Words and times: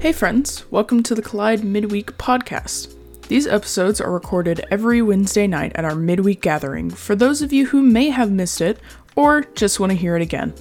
Hey, 0.00 0.12
friends, 0.12 0.70
welcome 0.70 1.02
to 1.02 1.14
the 1.14 1.22
Collide 1.22 1.64
Midweek 1.64 2.18
Podcast. 2.18 2.94
These 3.28 3.46
episodes 3.46 3.98
are 3.98 4.12
recorded 4.12 4.66
every 4.70 5.00
Wednesday 5.00 5.46
night 5.46 5.72
at 5.76 5.86
our 5.86 5.94
midweek 5.94 6.42
gathering 6.42 6.90
for 6.90 7.16
those 7.16 7.40
of 7.40 7.54
you 7.54 7.66
who 7.66 7.80
may 7.80 8.10
have 8.10 8.30
missed 8.30 8.60
it 8.60 8.78
or 9.16 9.42
just 9.54 9.80
want 9.80 9.90
to 9.90 9.96
hear 9.96 10.14
it 10.14 10.20
again. 10.20 10.52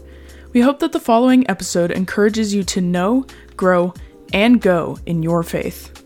We 0.53 0.61
hope 0.61 0.79
that 0.79 0.93
the 0.93 0.99
following 0.99 1.49
episode 1.49 1.91
encourages 1.91 2.53
you 2.53 2.63
to 2.63 2.79
know, 2.79 3.25
grow, 3.57 3.93
and 4.31 4.61
go 4.61 4.97
in 5.05 5.23
your 5.23 5.43
faith. 5.43 6.05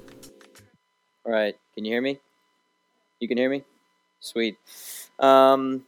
All 1.27 1.31
right, 1.31 1.55
can 1.75 1.85
you 1.85 1.91
hear 1.91 2.01
me? 2.01 2.19
You 3.19 3.27
can 3.27 3.37
hear 3.37 3.51
me? 3.51 3.65
Sweet. 4.19 4.57
Um, 5.19 5.85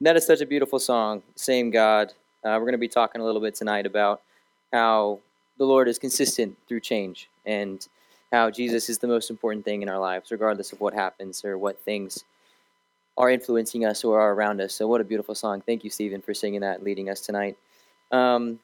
that 0.00 0.16
is 0.16 0.24
such 0.24 0.40
a 0.40 0.46
beautiful 0.46 0.78
song, 0.78 1.24
Same 1.34 1.70
God. 1.70 2.12
Uh, 2.44 2.56
we're 2.58 2.66
going 2.66 2.72
to 2.72 2.78
be 2.78 2.88
talking 2.88 3.22
a 3.22 3.24
little 3.24 3.40
bit 3.40 3.54
tonight 3.54 3.86
about 3.86 4.20
how 4.72 5.20
the 5.56 5.64
Lord 5.64 5.88
is 5.88 5.98
consistent 5.98 6.56
through 6.68 6.80
change 6.80 7.30
and 7.46 7.86
how 8.30 8.50
Jesus 8.50 8.90
is 8.90 8.98
the 8.98 9.06
most 9.06 9.30
important 9.30 9.64
thing 9.64 9.80
in 9.80 9.88
our 9.88 9.98
lives, 9.98 10.30
regardless 10.30 10.72
of 10.72 10.80
what 10.80 10.92
happens 10.92 11.44
or 11.44 11.56
what 11.56 11.80
things 11.80 12.24
are 13.16 13.30
influencing 13.30 13.84
us 13.84 14.04
or 14.04 14.20
are 14.20 14.34
around 14.34 14.60
us. 14.60 14.74
So, 14.74 14.86
what 14.86 15.00
a 15.00 15.04
beautiful 15.04 15.34
song. 15.34 15.62
Thank 15.62 15.84
you, 15.84 15.90
Stephen, 15.90 16.20
for 16.20 16.34
singing 16.34 16.60
that 16.60 16.76
and 16.76 16.84
leading 16.84 17.08
us 17.08 17.20
tonight. 17.20 17.56
Um, 18.12 18.58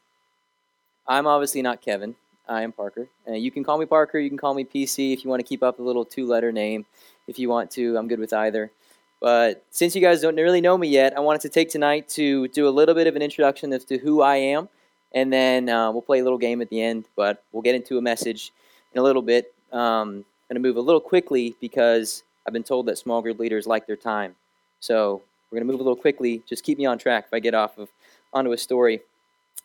I'm 1.07 1.27
obviously 1.27 1.62
not 1.62 1.80
Kevin. 1.80 2.16
I 2.49 2.62
am 2.62 2.73
Parker. 2.73 3.09
Uh, 3.29 3.35
you 3.35 3.51
can 3.51 3.65
call 3.65 3.79
me 3.79 3.87
Parker. 3.87 4.19
You 4.19 4.29
can 4.29 4.38
call 4.38 4.55
me 4.55 4.65
PC 4.65 5.12
if 5.12 5.24
you 5.24 5.30
want 5.30 5.41
to 5.41 5.47
keep 5.47 5.62
up 5.62 5.79
a 5.79 5.83
little 5.83 6.05
two 6.05 6.27
letter 6.27 6.52
name. 6.52 6.85
If 7.29 7.38
you 7.38 7.49
want 7.49 7.71
to, 7.73 7.97
I'm 7.97 8.09
good 8.09 8.19
with 8.19 8.33
either. 8.33 8.73
But 9.20 9.65
since 9.70 9.95
you 9.95 10.01
guys 10.01 10.23
don't 10.23 10.37
really 10.37 10.62
know 10.62 10.79
me 10.79 10.88
yet, 10.88 11.16
I 11.16 11.20
wanted 11.20 11.42
to 11.42 11.51
take 11.51 11.69
tonight 11.69 12.09
to 12.10 12.48
do 12.48 12.66
a 12.66 12.70
little 12.70 12.95
bit 12.95 13.06
of 13.06 13.16
an 13.16 13.23
introduction 13.23 13.73
as 13.73 13.84
to 13.87 13.98
who 13.98 14.23
I 14.23 14.37
am. 14.37 14.69
And 15.12 15.33
then 15.33 15.69
uh, 15.69 15.91
we'll 15.93 16.02
play 16.02 16.20
a 16.20 16.23
little 16.23 16.38
game 16.38 16.62
at 16.62 16.71
the 16.71 16.80
end, 16.80 17.04
but 17.16 17.43
we'll 17.52 17.62
get 17.62 17.74
into 17.74 17.99
a 17.99 18.02
message 18.02 18.52
in 18.95 19.01
a 19.01 19.02
little 19.02 19.23
bit. 19.23 19.52
Um, 19.73 20.24
I'm 20.49 20.57
going 20.57 20.62
to 20.62 20.68
move 20.68 20.77
a 20.77 20.80
little 20.80 21.01
quickly 21.01 21.54
because 21.60 22.23
I've 22.46 22.52
been 22.52 22.62
told 22.62 22.87
that 22.87 22.96
small 22.96 23.21
group 23.21 23.38
leaders 23.38 23.66
like 23.66 23.87
their 23.87 23.96
time. 23.96 24.37
So 24.80 25.23
we're 25.51 25.57
going 25.57 25.66
to 25.66 25.73
move 25.73 25.80
a 25.80 25.84
little 25.84 26.01
quickly. 26.01 26.43
Just 26.49 26.65
keep 26.65 26.79
me 26.79 26.87
on 26.87 26.96
track 26.96 27.27
if 27.27 27.34
I 27.34 27.40
get 27.40 27.55
off 27.55 27.77
of 27.77 27.88
onto 28.32 28.52
a 28.52 28.59
story. 28.59 29.01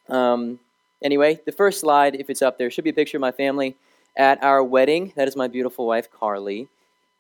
Um, 0.09 0.59
anyway, 1.01 1.39
the 1.45 1.51
first 1.51 1.79
slide, 1.79 2.15
if 2.15 2.29
it's 2.29 2.41
up 2.41 2.57
there, 2.57 2.69
should 2.69 2.83
be 2.83 2.89
a 2.89 2.93
picture 2.93 3.17
of 3.17 3.21
my 3.21 3.31
family 3.31 3.75
at 4.17 4.43
our 4.43 4.63
wedding. 4.63 5.13
That 5.15 5.27
is 5.27 5.35
my 5.35 5.47
beautiful 5.47 5.85
wife, 5.87 6.11
Carly. 6.11 6.67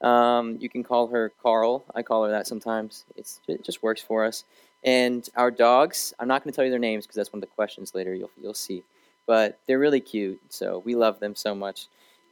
Um, 0.05 0.57
you 0.61 0.69
can 0.69 0.83
call 0.83 1.07
her 1.07 1.31
Carl. 1.41 1.83
I 1.95 2.03
call 2.03 2.23
her 2.25 2.31
that 2.31 2.47
sometimes. 2.47 3.05
It's, 3.17 3.41
it 3.47 3.63
just 3.63 3.81
works 3.81 4.01
for 4.01 4.23
us. 4.23 4.43
And 4.83 5.27
our 5.35 5.49
dogs, 5.49 6.13
I'm 6.19 6.27
not 6.27 6.43
going 6.43 6.51
to 6.51 6.55
tell 6.55 6.63
you 6.63 6.69
their 6.69 6.79
names 6.79 7.05
because 7.05 7.15
that's 7.15 7.33
one 7.33 7.39
of 7.39 7.49
the 7.49 7.55
questions 7.55 7.95
later. 7.95 8.13
You'll 8.13 8.29
you'll 8.39 8.53
see, 8.53 8.83
but 9.25 9.57
they're 9.65 9.79
really 9.79 9.99
cute. 9.99 10.39
So 10.49 10.83
we 10.85 10.93
love 10.93 11.19
them 11.19 11.35
so 11.35 11.55
much. 11.55 11.87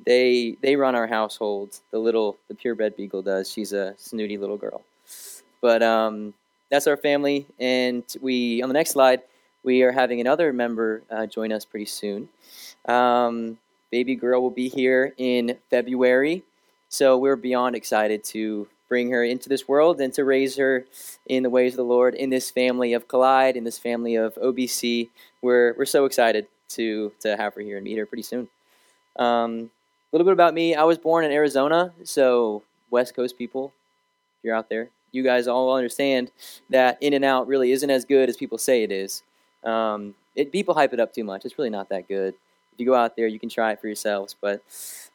They 0.05 0.55
they 0.61 0.75
run 0.75 0.93
our 0.93 1.07
household. 1.07 1.79
The 1.89 1.97
little 1.97 2.37
the 2.49 2.53
purebred 2.53 2.95
beagle 2.95 3.23
does. 3.23 3.51
She's 3.51 3.73
a 3.73 3.95
snooty 3.97 4.37
little 4.37 4.57
girl. 4.57 4.83
But 5.61 5.81
um, 5.81 6.35
that's 6.69 6.85
our 6.85 6.97
family. 6.97 7.47
And 7.59 8.03
we 8.21 8.61
on 8.61 8.69
the 8.69 8.73
next 8.73 8.91
slide, 8.91 9.21
we 9.63 9.81
are 9.81 9.91
having 9.91 10.21
another 10.21 10.53
member 10.53 11.01
uh, 11.09 11.25
join 11.25 11.51
us 11.51 11.65
pretty 11.65 11.85
soon. 11.85 12.29
Um, 12.85 13.57
baby 13.89 14.13
girl 14.15 14.43
will 14.43 14.51
be 14.51 14.69
here 14.69 15.15
in 15.17 15.57
February. 15.71 16.43
So 16.93 17.17
we're 17.17 17.35
beyond 17.35 17.75
excited 17.75 18.23
to 18.25 18.67
bring 18.87 19.09
her 19.09 19.23
into 19.23 19.49
this 19.49 19.67
world 19.67 19.99
and 19.99 20.13
to 20.13 20.23
raise 20.23 20.57
her 20.57 20.85
in 21.25 21.41
the 21.41 21.49
ways 21.49 21.73
of 21.73 21.77
the 21.77 21.83
Lord 21.83 22.13
in 22.13 22.29
this 22.29 22.51
family 22.51 22.93
of 22.93 23.07
Collide, 23.07 23.55
in 23.57 23.63
this 23.63 23.79
family 23.79 24.13
of 24.13 24.35
OBC. 24.35 25.09
We're, 25.41 25.73
we're 25.75 25.85
so 25.85 26.05
excited 26.05 26.45
to, 26.69 27.11
to 27.21 27.35
have 27.35 27.55
her 27.55 27.61
here 27.61 27.77
and 27.77 27.83
meet 27.83 27.97
her 27.97 28.05
pretty 28.05 28.21
soon. 28.21 28.47
Um, 29.15 29.71
a 30.11 30.15
little 30.15 30.23
bit 30.23 30.33
about 30.33 30.53
me 30.53 30.75
I 30.75 30.83
was 30.83 30.99
born 30.99 31.25
in 31.25 31.31
Arizona, 31.31 31.93
so 32.03 32.61
West 32.91 33.15
Coast 33.15 33.39
people, 33.39 33.73
if 34.37 34.43
you're 34.43 34.55
out 34.55 34.69
there, 34.69 34.89
you 35.11 35.23
guys 35.23 35.47
all 35.47 35.75
understand 35.75 36.29
that 36.69 36.99
In-N-Out 37.01 37.47
really 37.47 37.71
isn't 37.71 37.89
as 37.89 38.05
good 38.05 38.29
as 38.29 38.37
people 38.37 38.59
say 38.59 38.83
it 38.83 38.91
is. 38.91 39.23
Um, 39.63 40.13
it, 40.35 40.51
people 40.51 40.75
hype 40.75 40.93
it 40.93 40.99
up 40.99 41.11
too 41.11 41.23
much. 41.23 41.43
It's 41.43 41.57
really 41.57 41.71
not 41.71 41.89
that 41.89 42.07
good. 42.07 42.35
If 42.71 42.79
you 42.79 42.85
go 42.85 42.93
out 42.93 43.15
there, 43.15 43.25
you 43.25 43.39
can 43.39 43.49
try 43.49 43.71
it 43.71 43.81
for 43.81 43.87
yourselves. 43.87 44.35
But 44.39 44.61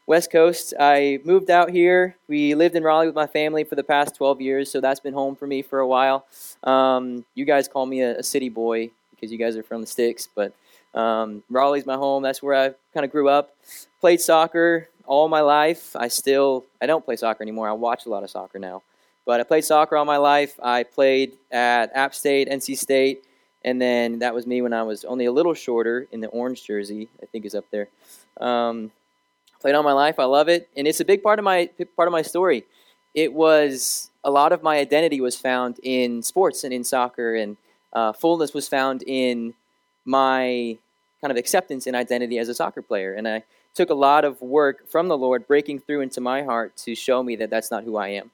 West 0.08 0.32
Coast. 0.32 0.72
I 0.80 1.20
moved 1.22 1.50
out 1.50 1.68
here. 1.68 2.16
We 2.28 2.54
lived 2.54 2.74
in 2.74 2.82
Raleigh 2.82 3.06
with 3.06 3.14
my 3.14 3.26
family 3.26 3.62
for 3.62 3.74
the 3.74 3.84
past 3.84 4.16
12 4.16 4.40
years, 4.40 4.70
so 4.70 4.80
that's 4.80 5.00
been 5.00 5.12
home 5.12 5.36
for 5.36 5.46
me 5.46 5.60
for 5.60 5.80
a 5.80 5.86
while. 5.86 6.24
Um, 6.64 7.26
you 7.34 7.44
guys 7.44 7.68
call 7.68 7.84
me 7.84 8.00
a, 8.00 8.16
a, 8.16 8.22
city 8.22 8.48
boy 8.48 8.90
because 9.10 9.30
you 9.30 9.36
guys 9.36 9.54
are 9.54 9.62
from 9.62 9.82
the 9.82 9.86
sticks, 9.86 10.26
but 10.34 10.54
um, 10.94 11.42
Raleigh's 11.50 11.84
my 11.84 11.96
home. 11.96 12.22
That's 12.22 12.42
where 12.42 12.54
I 12.54 12.74
kind 12.94 13.04
of 13.04 13.12
grew 13.12 13.28
up. 13.28 13.54
Played 14.00 14.22
soccer 14.22 14.88
all 15.04 15.28
my 15.28 15.42
life. 15.42 15.94
I 15.94 16.08
still 16.08 16.64
I 16.80 16.86
don't 16.86 17.04
play 17.04 17.16
soccer 17.16 17.42
anymore. 17.42 17.68
I 17.68 17.72
watch 17.72 18.06
a 18.06 18.08
lot 18.08 18.24
of 18.24 18.30
soccer 18.30 18.58
now, 18.58 18.82
but 19.26 19.40
I 19.40 19.42
played 19.42 19.66
soccer 19.66 19.94
all 19.94 20.06
my 20.06 20.16
life. 20.16 20.58
I 20.62 20.84
played 20.84 21.34
at 21.52 21.94
App 21.94 22.14
State, 22.14 22.48
NC 22.48 22.78
State, 22.78 23.24
and 23.62 23.80
then 23.80 24.20
that 24.20 24.34
was 24.34 24.46
me 24.46 24.62
when 24.62 24.72
I 24.72 24.84
was 24.84 25.04
only 25.04 25.26
a 25.26 25.32
little 25.32 25.52
shorter 25.52 26.08
in 26.10 26.22
the 26.22 26.28
orange 26.28 26.64
jersey. 26.64 27.08
I 27.22 27.26
think 27.26 27.44
is 27.44 27.54
up 27.54 27.66
there. 27.70 27.88
Um, 28.40 28.90
played 29.60 29.74
all 29.74 29.82
my 29.82 29.92
life. 29.92 30.18
I 30.18 30.24
love 30.24 30.48
it, 30.48 30.68
and 30.76 30.86
it's 30.86 31.00
a 31.00 31.04
big 31.04 31.22
part 31.22 31.38
of 31.38 31.44
my 31.44 31.68
part 31.96 32.08
of 32.08 32.12
my 32.12 32.22
story. 32.22 32.64
It 33.14 33.32
was 33.32 34.10
a 34.24 34.30
lot 34.30 34.52
of 34.52 34.62
my 34.62 34.78
identity 34.78 35.20
was 35.20 35.36
found 35.36 35.80
in 35.82 36.22
sports 36.22 36.64
and 36.64 36.72
in 36.72 36.84
soccer, 36.84 37.34
and 37.34 37.56
uh, 37.92 38.12
fullness 38.12 38.54
was 38.54 38.68
found 38.68 39.02
in 39.06 39.54
my 40.04 40.78
kind 41.20 41.30
of 41.30 41.36
acceptance 41.36 41.86
and 41.86 41.96
identity 41.96 42.38
as 42.38 42.48
a 42.48 42.54
soccer 42.54 42.82
player. 42.82 43.14
And 43.14 43.26
I 43.26 43.42
took 43.74 43.90
a 43.90 43.94
lot 43.94 44.24
of 44.24 44.40
work 44.40 44.88
from 44.88 45.08
the 45.08 45.16
Lord 45.18 45.46
breaking 45.46 45.80
through 45.80 46.00
into 46.00 46.20
my 46.20 46.42
heart 46.42 46.76
to 46.78 46.94
show 46.94 47.22
me 47.22 47.36
that 47.36 47.50
that's 47.50 47.70
not 47.70 47.84
who 47.84 47.96
I 47.96 48.08
am. 48.08 48.30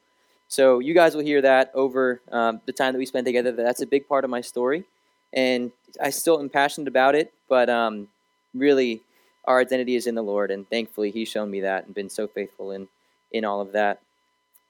So 0.49 0.79
you 0.79 0.95
guys 0.95 1.15
will 1.15 1.23
hear 1.23 1.43
that 1.43 1.71
over 1.75 2.21
um, 2.31 2.61
the 2.67 2.73
time 2.73 2.93
that 2.93 2.99
we 2.99 3.07
spend 3.07 3.27
together. 3.27 3.53
That 3.53 3.63
that's 3.63 3.83
a 3.83 3.87
big 3.87 4.09
part 4.09 4.25
of 4.25 4.31
my 4.31 4.41
story, 4.41 4.85
and 5.33 5.73
I 6.01 6.11
still 6.11 6.39
am 6.39 6.49
passionate 6.49 6.89
about 6.89 7.15
it. 7.15 7.33
But 7.49 7.69
um, 7.71 8.09
really, 8.55 9.01
our 9.47 9.61
identity 9.61 9.97
is 9.97 10.07
in 10.07 10.15
the 10.15 10.23
Lord, 10.23 10.51
and 10.51 10.69
thankfully, 10.69 11.11
He's 11.11 11.29
shown 11.29 11.51
me 11.51 11.61
that 11.61 11.87
and 11.87 11.95
been 11.95 12.11
so 12.11 12.27
faithful 12.27 12.71
in 12.73 12.89
in 13.33 13.45
all 13.45 13.61
of 13.61 13.73
that. 13.73 14.01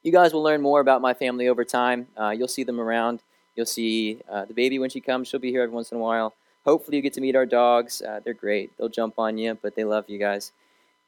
You 0.03 0.13
guys 0.13 0.33
will 0.33 0.43
learn 0.43 0.61
more 0.61 0.81
about 0.81 1.01
my 1.01 1.15
family 1.15 1.49
over 1.49 1.65
time. 1.65 2.07
Uh, 2.19 2.31
you'll 2.31 2.49
see 2.49 2.65
them 2.65 2.81
around. 2.81 3.21
You'll 3.57 3.67
see 3.67 4.21
uh, 4.31 4.45
the 4.45 4.55
baby 4.55 4.79
when 4.79 4.91
she 4.91 5.01
comes. 5.01 5.29
She'll 5.29 5.41
be 5.41 5.51
here 5.51 5.63
every 5.63 5.75
once 5.75 5.93
in 5.93 5.99
a 5.99 6.01
while. 6.01 6.35
Hopefully, 6.65 6.97
you 6.97 7.03
get 7.03 7.13
to 7.15 7.21
meet 7.21 7.37
our 7.37 7.47
dogs. 7.47 8.03
Uh, 8.03 8.21
they're 8.25 8.35
great. 8.35 8.77
They'll 8.77 8.89
jump 8.89 9.19
on 9.19 9.39
you, 9.39 9.57
but 9.61 9.75
they 9.77 9.85
love 9.85 10.05
you 10.09 10.19
guys. 10.19 10.53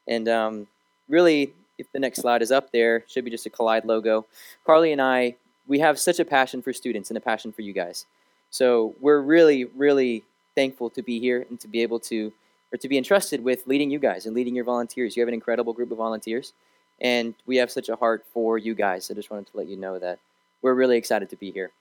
And 0.07 0.27
um, 0.29 0.67
really, 1.09 1.53
if 1.77 1.91
the 1.91 1.99
next 1.99 2.21
slide 2.21 2.41
is 2.41 2.51
up 2.51 2.71
there, 2.71 3.03
should 3.07 3.25
be 3.25 3.31
just 3.31 3.45
a 3.45 3.49
Collide 3.49 3.85
logo. 3.85 4.25
Carly 4.65 4.91
and 4.91 5.01
I, 5.01 5.35
we 5.67 5.79
have 5.79 5.99
such 5.99 6.19
a 6.19 6.25
passion 6.25 6.61
for 6.61 6.73
students 6.73 7.09
and 7.09 7.17
a 7.17 7.21
passion 7.21 7.51
for 7.51 7.61
you 7.61 7.73
guys. 7.73 8.05
So 8.49 8.95
we're 9.01 9.21
really, 9.21 9.65
really 9.65 10.23
thankful 10.55 10.89
to 10.91 11.01
be 11.03 11.19
here 11.19 11.45
and 11.49 11.59
to 11.59 11.67
be 11.67 11.81
able 11.81 11.99
to 11.99 12.31
or 12.71 12.77
to 12.77 12.87
be 12.87 12.97
entrusted 12.97 13.43
with 13.43 13.65
leading 13.67 13.89
you 13.89 13.99
guys 13.99 14.25
and 14.25 14.35
leading 14.35 14.55
your 14.55 14.65
volunteers. 14.65 15.15
You 15.15 15.21
have 15.21 15.27
an 15.27 15.33
incredible 15.33 15.73
group 15.73 15.91
of 15.91 15.97
volunteers, 15.97 16.53
and 16.99 17.33
we 17.45 17.57
have 17.57 17.71
such 17.71 17.89
a 17.89 17.95
heart 17.95 18.25
for 18.33 18.57
you 18.57 18.75
guys. 18.75 19.09
I 19.09 19.13
just 19.13 19.29
wanted 19.29 19.47
to 19.47 19.57
let 19.57 19.67
you 19.67 19.77
know 19.77 19.99
that 19.99 20.19
we're 20.61 20.73
really 20.73 20.97
excited 20.97 21.29
to 21.29 21.35
be 21.35 21.51
here. 21.51 21.71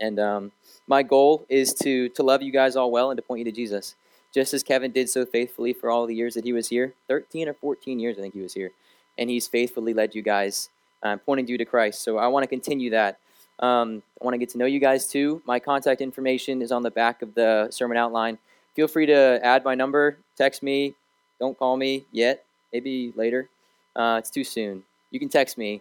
And 0.00 0.18
um, 0.18 0.52
my 0.86 1.02
goal 1.02 1.44
is 1.48 1.74
to 1.74 2.08
to 2.10 2.22
love 2.22 2.42
you 2.42 2.52
guys 2.52 2.74
all 2.76 2.90
well 2.90 3.10
and 3.10 3.18
to 3.18 3.22
point 3.22 3.40
you 3.40 3.44
to 3.44 3.52
Jesus, 3.52 3.94
just 4.32 4.54
as 4.54 4.62
Kevin 4.62 4.92
did 4.92 5.10
so 5.10 5.26
faithfully 5.26 5.72
for 5.72 5.90
all 5.90 6.06
the 6.06 6.14
years 6.14 6.34
that 6.34 6.44
he 6.44 6.52
was 6.52 6.68
here. 6.68 6.94
Thirteen 7.06 7.48
or 7.48 7.54
fourteen 7.54 8.00
years, 8.00 8.18
I 8.18 8.22
think 8.22 8.34
he 8.34 8.40
was 8.40 8.54
here, 8.54 8.70
and 9.18 9.28
he's 9.28 9.46
faithfully 9.46 9.92
led 9.92 10.14
you 10.14 10.22
guys, 10.22 10.70
uh, 11.02 11.18
pointing 11.18 11.48
you 11.48 11.58
to 11.58 11.64
Christ. 11.64 12.02
So 12.02 12.16
I 12.16 12.28
want 12.28 12.44
to 12.44 12.48
continue 12.48 12.90
that. 12.90 13.18
Um, 13.58 14.02
I 14.20 14.24
want 14.24 14.32
to 14.32 14.38
get 14.38 14.48
to 14.50 14.58
know 14.58 14.64
you 14.64 14.80
guys 14.80 15.06
too. 15.06 15.42
My 15.44 15.60
contact 15.60 16.00
information 16.00 16.62
is 16.62 16.72
on 16.72 16.82
the 16.82 16.90
back 16.90 17.20
of 17.20 17.34
the 17.34 17.68
sermon 17.70 17.98
outline 17.98 18.38
feel 18.74 18.88
free 18.88 19.06
to 19.06 19.40
add 19.42 19.64
my 19.64 19.74
number, 19.74 20.18
text 20.36 20.62
me. 20.62 20.94
Don't 21.38 21.58
call 21.58 21.76
me 21.76 22.04
yet, 22.12 22.44
maybe 22.72 23.12
later. 23.16 23.48
Uh, 23.96 24.16
it's 24.18 24.30
too 24.30 24.44
soon. 24.44 24.82
You 25.10 25.18
can 25.18 25.28
text 25.28 25.58
me 25.58 25.80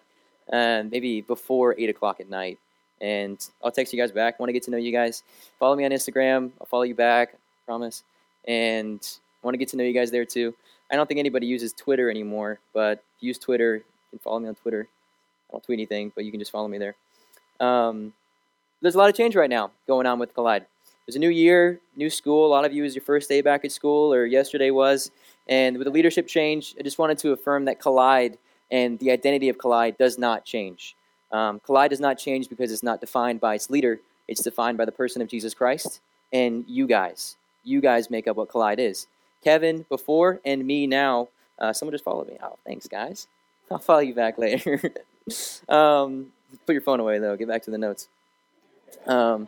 uh, 0.52 0.84
maybe 0.90 1.22
before 1.22 1.76
8 1.78 1.90
o'clock 1.90 2.20
at 2.20 2.30
night, 2.30 2.58
and 3.02 3.38
I'll 3.64 3.72
text 3.72 3.94
you 3.94 4.00
guys 4.00 4.12
back. 4.12 4.40
Want 4.40 4.50
to 4.50 4.54
get 4.54 4.64
to 4.64 4.72
know 4.72 4.78
you 4.78 4.92
guys. 4.92 5.24
Follow 5.60 5.76
me 5.76 5.86
on 5.86 5.92
Instagram. 5.92 6.52
I'll 6.60 6.68
follow 6.68 6.84
you 6.84 6.96
back, 6.96 7.36
promise. 7.66 8.04
And 8.48 9.00
want 9.44 9.54
to 9.54 9.58
get 9.58 9.70
to 9.70 9.78
know 9.78 9.84
you 9.84 9.94
guys 9.94 10.12
there 10.12 10.26
too. 10.26 10.56
I 10.92 10.96
don't 10.96 11.08
think 11.08 11.20
anybody 11.20 11.46
uses 11.46 11.74
Twitter 11.74 12.10
anymore, 12.10 12.60
but 12.74 13.04
if 13.18 13.24
you 13.24 13.28
use 13.28 13.38
Twitter. 13.38 13.76
You 13.76 14.18
can 14.18 14.20
follow 14.20 14.40
me 14.40 14.48
on 14.48 14.56
Twitter. 14.56 14.88
I 15.50 15.52
don't 15.52 15.64
tweet 15.64 15.78
anything, 15.78 16.12
but 16.16 16.26
you 16.26 16.32
can 16.32 16.40
just 16.40 16.52
follow 16.52 16.68
me 16.68 16.80
there. 16.80 16.96
Um, 17.60 18.14
there's 18.82 18.96
a 18.96 18.98
lot 18.98 19.10
of 19.10 19.16
change 19.16 19.36
right 19.36 19.50
now 19.50 19.72
going 19.88 20.08
on 20.08 20.18
with 20.20 20.34
Collide. 20.34 20.66
There's 21.10 21.16
a 21.16 21.20
new 21.20 21.30
year, 21.30 21.82
new 21.96 22.12
school. 22.12 22.46
A 22.46 22.52
lot 22.52 22.66
of 22.66 22.72
you 22.72 22.84
is 22.84 22.94
your 22.94 23.02
first 23.02 23.28
day 23.28 23.42
back 23.42 23.66
at 23.66 23.72
school, 23.72 24.14
or 24.14 24.28
yesterday 24.28 24.70
was. 24.70 25.10
And 25.48 25.76
with 25.80 25.86
the 25.86 25.92
leadership 25.92 26.28
change, 26.28 26.76
I 26.80 26.84
just 26.84 27.00
wanted 27.00 27.18
to 27.18 27.32
affirm 27.32 27.66
that 27.66 27.80
Collide 27.80 28.38
and 28.70 29.00
the 29.00 29.10
identity 29.10 29.50
of 29.50 29.58
Collide 29.58 29.98
does 29.98 30.20
not 30.20 30.46
change. 30.46 30.96
Um, 31.32 31.62
Collide 31.62 31.90
does 31.90 32.00
not 32.00 32.20
change 32.20 32.48
because 32.48 32.72
it's 32.72 32.84
not 32.84 33.02
defined 33.02 33.42
by 33.42 33.56
its 33.56 33.72
leader. 33.72 34.00
It's 34.28 34.44
defined 34.44 34.78
by 34.78 34.86
the 34.86 34.92
person 34.92 35.20
of 35.24 35.28
Jesus 35.28 35.56
Christ. 35.56 36.00
and 36.32 36.64
you 36.68 36.86
guys. 36.86 37.38
You 37.64 37.82
guys 37.82 38.12
make 38.12 38.28
up 38.28 38.38
what 38.38 38.50
Collide 38.50 38.78
is. 38.78 39.08
Kevin 39.44 39.88
before 39.90 40.40
and 40.46 40.64
me 40.64 40.86
now. 40.86 41.30
Uh, 41.58 41.74
someone 41.74 41.92
just 41.92 42.04
followed 42.04 42.28
me. 42.28 42.38
Oh, 42.40 42.60
thanks, 42.68 42.88
guys. 42.88 43.28
I'll 43.72 43.80
follow 43.80 44.02
you 44.02 44.14
back 44.14 44.38
later. 44.38 44.80
um, 45.70 46.28
put 46.68 46.74
your 46.74 46.84
phone 46.84 47.00
away, 47.00 47.18
though. 47.18 47.36
Get 47.36 47.48
back 47.48 47.64
to 47.64 47.72
the 47.72 47.80
notes. 47.80 48.10
Um, 49.08 49.48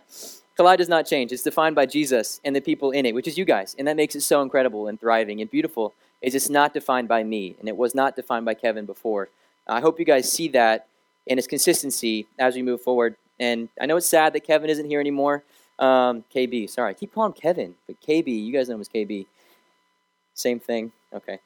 Collide 0.62 0.78
does 0.78 0.90
not 0.90 1.08
change. 1.08 1.32
It's 1.32 1.42
defined 1.42 1.76
by 1.76 1.88
Jesus 1.88 2.40
and 2.46 2.56
the 2.56 2.62
people 2.62 2.92
in 2.92 3.08
it, 3.08 3.16
which 3.16 3.28
is 3.28 3.36
you 3.36 3.46
guys. 3.46 3.76
And 3.80 3.88
that 3.88 3.96
makes 3.96 4.14
it 4.14 4.22
so 4.22 4.44
incredible 4.44 4.88
and 4.88 5.00
thriving 5.00 5.42
and 5.42 5.50
beautiful. 5.50 5.96
Is 6.22 6.36
it's 6.36 6.52
not 6.52 6.72
defined 6.72 7.08
by 7.08 7.24
me, 7.24 7.56
and 7.60 7.68
it 7.68 7.76
was 7.76 7.96
not 7.96 8.16
defined 8.16 8.46
by 8.46 8.54
Kevin 8.54 8.86
before. 8.86 9.30
I 9.68 9.80
hope 9.80 9.98
you 9.98 10.06
guys 10.06 10.32
see 10.32 10.50
that 10.50 10.86
and 11.28 11.40
its 11.40 11.48
consistency 11.48 12.28
as 12.38 12.54
we 12.54 12.62
move 12.62 12.80
forward. 12.80 13.16
And 13.40 13.70
I 13.82 13.88
know 13.88 13.98
it's 13.98 14.06
sad 14.06 14.34
that 14.34 14.42
Kevin 14.42 14.70
isn't 14.70 14.86
here 14.86 15.00
anymore. 15.00 15.44
Um, 15.80 16.24
KB, 16.32 16.70
sorry, 16.70 16.92
I 16.92 16.94
keep 16.94 17.12
calling 17.12 17.34
Kevin, 17.34 17.74
but 17.88 18.00
KB, 18.00 18.28
you 18.28 18.54
guys 18.54 18.70
know 18.70 18.76
him 18.76 18.82
as 18.82 18.90
KB. 18.90 19.26
Same 20.36 20.60
thing. 20.60 20.92
Okay. 21.12 21.40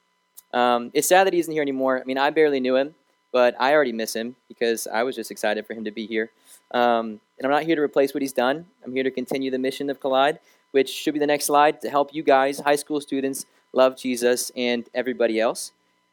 Um, 0.54 0.92
it's 0.94 1.08
sad 1.08 1.26
that 1.26 1.32
he 1.32 1.40
isn't 1.40 1.54
here 1.54 1.62
anymore. 1.62 2.02
I 2.02 2.04
mean, 2.04 2.18
I 2.18 2.32
barely 2.32 2.60
knew 2.60 2.76
him, 2.76 2.96
but 3.32 3.56
I 3.62 3.74
already 3.76 3.94
miss 3.94 4.14
him 4.14 4.36
because 4.50 4.88
I 4.88 5.04
was 5.04 5.16
just 5.16 5.32
excited 5.32 5.66
for 5.66 5.74
him 5.74 5.86
to 5.86 5.92
be 5.92 6.06
here. 6.06 6.32
Um, 6.76 7.22
and 7.38 7.46
I'm 7.46 7.52
not 7.52 7.64
here 7.64 7.78
to 7.78 7.82
replace 7.82 8.14
what 8.14 8.22
he's 8.22 8.34
done. 8.34 8.66
I'm 8.84 8.94
here 8.94 9.04
to 9.04 9.12
continue 9.12 9.50
the 9.50 9.58
mission 9.58 9.90
of 9.90 10.00
Collide, 10.02 10.40
which 10.72 10.90
should 10.90 11.14
be 11.14 11.20
the 11.22 11.26
next 11.26 11.46
slide 11.46 11.82
to 11.82 11.90
help 11.90 12.14
you 12.14 12.22
guys, 12.22 12.60
high 12.60 12.76
school 12.76 13.00
students, 13.00 13.46
love 13.72 13.98
Jesus 13.98 14.52
and 14.56 14.88
everybody 14.94 15.40
else. 15.40 15.72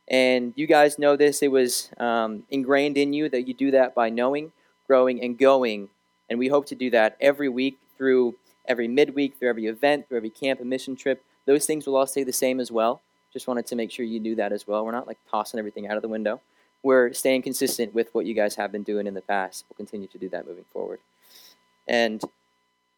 And 0.09 0.53
you 0.56 0.69
guys 0.69 0.99
know 0.99 1.17
this. 1.17 1.43
It 1.43 1.50
was 1.50 1.91
um, 1.99 2.44
ingrained 2.49 2.97
in 2.97 3.12
you 3.12 3.29
that 3.29 3.49
you 3.49 3.55
do 3.55 3.73
that 3.73 3.94
by 3.94 4.09
knowing, 4.09 4.53
growing, 4.87 5.20
and 5.20 5.37
going. 5.37 5.88
And 6.31 6.38
we 6.38 6.49
hope 6.49 6.67
to 6.67 6.75
do 6.76 6.91
that 6.91 7.17
every 7.20 7.49
week 7.49 7.79
through 7.99 8.37
every 8.67 8.87
midweek, 8.87 9.38
through 9.38 9.49
every 9.49 9.67
event, 9.67 10.09
through 10.09 10.19
every 10.19 10.31
camp 10.31 10.61
and 10.61 10.70
mission 10.70 10.94
trip. 10.94 11.25
Those 11.44 11.67
things 11.67 11.87
will 11.87 11.97
all 11.97 12.06
stay 12.06 12.23
the 12.23 12.32
same 12.32 12.61
as 12.61 12.70
well. 12.70 13.00
Just 13.32 13.49
wanted 13.49 13.67
to 13.67 13.76
make 13.76 13.91
sure 13.91 14.05
you 14.05 14.20
knew 14.20 14.37
that 14.37 14.53
as 14.53 14.67
well. 14.67 14.85
We're 14.85 14.93
not 14.93 15.06
like 15.06 15.19
tossing 15.29 15.59
everything 15.59 15.88
out 15.88 15.97
of 15.97 16.03
the 16.03 16.09
window. 16.09 16.41
We're 16.82 17.12
staying 17.12 17.43
consistent 17.43 17.94
with 17.94 18.12
what 18.12 18.26
you 18.26 18.34
guys 18.34 18.56
have 18.56 18.73
been 18.73 18.82
doing 18.82 19.06
in 19.06 19.14
the 19.14 19.23
past. 19.23 19.64
We'll 19.69 19.76
continue 19.76 20.08
to 20.08 20.19
do 20.19 20.29
that 20.31 20.46
moving 20.46 20.64
forward. 20.73 21.00
And 21.87 22.23